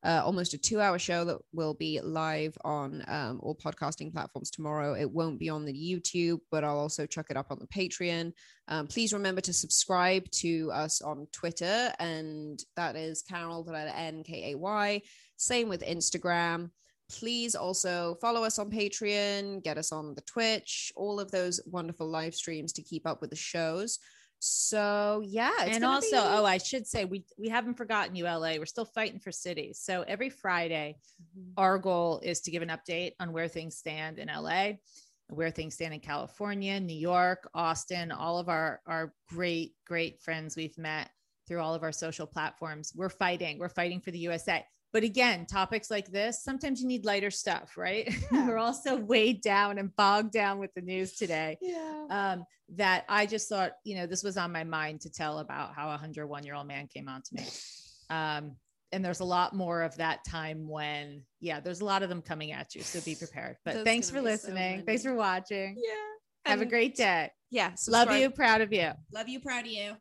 uh, 0.05 0.21
almost 0.25 0.53
a 0.55 0.59
two 0.59 0.81
hour 0.81 0.99
show 0.99 1.25
that 1.25 1.39
will 1.53 1.75
be 1.75 2.01
live 2.01 2.57
on 2.65 3.05
um, 3.07 3.39
all 3.43 3.55
podcasting 3.55 4.13
platforms 4.13 4.51
tomorrow. 4.51 4.95
It 4.95 5.11
won't 5.11 5.39
be 5.39 5.49
on 5.49 5.65
the 5.65 5.73
YouTube, 5.73 6.41
but 6.51 6.65
I'll 6.65 6.79
also 6.79 7.07
chuck 7.07 7.27
it 7.31 7.37
up 7.37 7.47
on 7.51 7.59
the 7.61 7.69
Patreon. 7.69 8.33
Um, 8.69 8.87
please 8.89 9.13
remember 9.13 9.41
to 9.43 9.53
subscribe 9.53 10.29
to 10.33 10.71
us 10.73 11.03
on 11.03 11.29
Twitter, 11.33 11.93
and 12.01 12.61
that 12.75 12.97
is 12.97 13.23
Carol, 13.23 13.69
N 13.73 14.25
K 14.25 14.53
A 14.53 14.59
Y. 14.59 15.03
Same 15.37 15.69
with 15.69 15.83
Instagram. 15.83 16.71
Please 17.13 17.55
also 17.55 18.17
follow 18.21 18.43
us 18.43 18.59
on 18.59 18.71
Patreon, 18.71 19.63
get 19.63 19.77
us 19.77 19.93
on 19.93 20.15
the 20.15 20.23
Twitch, 20.23 20.93
all 20.97 21.21
of 21.21 21.31
those 21.31 21.61
wonderful 21.67 22.09
live 22.09 22.35
streams 22.35 22.73
to 22.73 22.83
keep 22.83 23.07
up 23.07 23.21
with 23.21 23.31
the 23.31 23.37
shows. 23.37 23.99
So 24.39 25.23
yeah, 25.25 25.53
it's 25.61 25.77
and 25.77 25.85
also, 25.85 26.11
be- 26.11 26.17
oh, 26.17 26.45
I 26.45 26.59
should 26.59 26.85
say 26.87 27.05
we 27.05 27.25
we 27.39 27.49
haven't 27.49 27.77
forgotten 27.77 28.17
you, 28.17 28.25
LA. 28.25 28.55
We're 28.59 28.67
still 28.67 28.85
fighting 28.85 29.21
for 29.21 29.31
cities. 29.31 29.79
So 29.81 30.03
every 30.09 30.31
Friday, 30.31 30.97
mm-hmm. 31.21 31.53
our 31.57 31.79
goal 31.79 32.21
is 32.25 32.41
to 32.41 32.51
give 32.51 32.63
an 32.63 32.71
update 32.71 33.13
on 33.21 33.33
where 33.33 33.47
things 33.47 33.77
stand 33.77 34.19
in 34.19 34.27
LA, 34.27 34.73
where 35.29 35.53
things 35.53 35.75
stand 35.75 35.95
in 35.95 36.01
California, 36.01 36.81
New 36.81 36.97
York, 36.97 37.49
Austin, 37.55 38.11
all 38.11 38.39
of 38.39 38.49
our 38.49 38.81
our 38.87 39.15
great 39.29 39.75
great 39.87 40.21
friends 40.21 40.57
we've 40.57 40.77
met 40.77 41.11
through 41.47 41.61
all 41.61 41.75
of 41.75 41.85
our 41.85 41.93
social 41.93 42.27
platforms. 42.27 42.93
We're 42.97 43.11
fighting. 43.11 43.59
We're 43.59 43.69
fighting 43.69 44.01
for 44.01 44.11
the 44.11 44.19
USA. 44.19 44.65
But 44.93 45.05
again, 45.05 45.47
topics 45.47 45.91
like 45.91 46.11
this, 46.11 46.43
sometimes 46.43 46.81
you 46.81 46.87
need 46.87 47.05
lighter 47.05 47.31
stuff, 47.31 47.77
right? 47.77 48.13
Yeah. 48.33 48.47
We're 48.47 48.59
also 48.59 48.97
weighed 48.97 49.43
down 49.43 49.79
and 49.79 49.95
bogged 49.97 50.33
down 50.33 50.59
with 50.59 50.73
the 50.75 50.81
news 50.81 51.15
today 51.15 51.59
yeah. 51.61 52.07
um, 52.11 52.45
that 52.77 53.05
I 53.09 53.27
just 53.27 53.49
thought, 53.49 53.73
you 53.85 53.97
know, 53.97 54.07
this 54.07 54.23
was 54.23 54.37
on 54.37 54.53
my 54.53 54.65
mind 54.65 55.03
to 55.03 55.11
tell 55.11 55.41
about 55.41 55.75
how 55.75 55.87
a 55.87 55.91
101 55.91 56.45
year 56.45 56.55
old 56.55 56.67
man 56.67 56.87
came 56.87 57.09
on 57.09 57.21
to 57.23 57.35
me. 57.35 57.47
Um, 58.09 58.57
and 58.93 59.05
there's 59.05 59.21
a 59.21 59.25
lot 59.25 59.55
more 59.55 59.83
of 59.83 59.97
that 59.97 60.21
time 60.29 60.69
when, 60.69 61.23
yeah, 61.41 61.61
there's 61.61 61.81
a 61.81 61.85
lot 61.85 62.03
of 62.03 62.09
them 62.09 62.23
coming 62.23 62.53
at 62.53 62.75
you. 62.75 62.83
So 62.83 63.01
be 63.01 63.15
prepared. 63.15 63.57
But 63.65 63.75
There's 63.75 63.85
thanks 63.85 64.11
for 64.11 64.17
gonna 64.17 64.37
so 64.37 64.49
listening. 64.49 64.85
thanks 64.85 65.03
for 65.03 65.15
watching. 65.15 65.77
Yeah. 65.79 66.51
Have 66.51 66.61
a 66.61 66.67
great 66.67 66.95
day. 66.97 67.31
Yeah. 67.51 67.73
Love 67.89 68.13
you. 68.13 68.31
Proud 68.31 68.61
of 68.61 68.73
you. 68.73 68.93
Love 69.13 69.29
you. 69.29 69.41
Proud 69.41 69.67
of 69.67 69.73
you. 69.73 69.97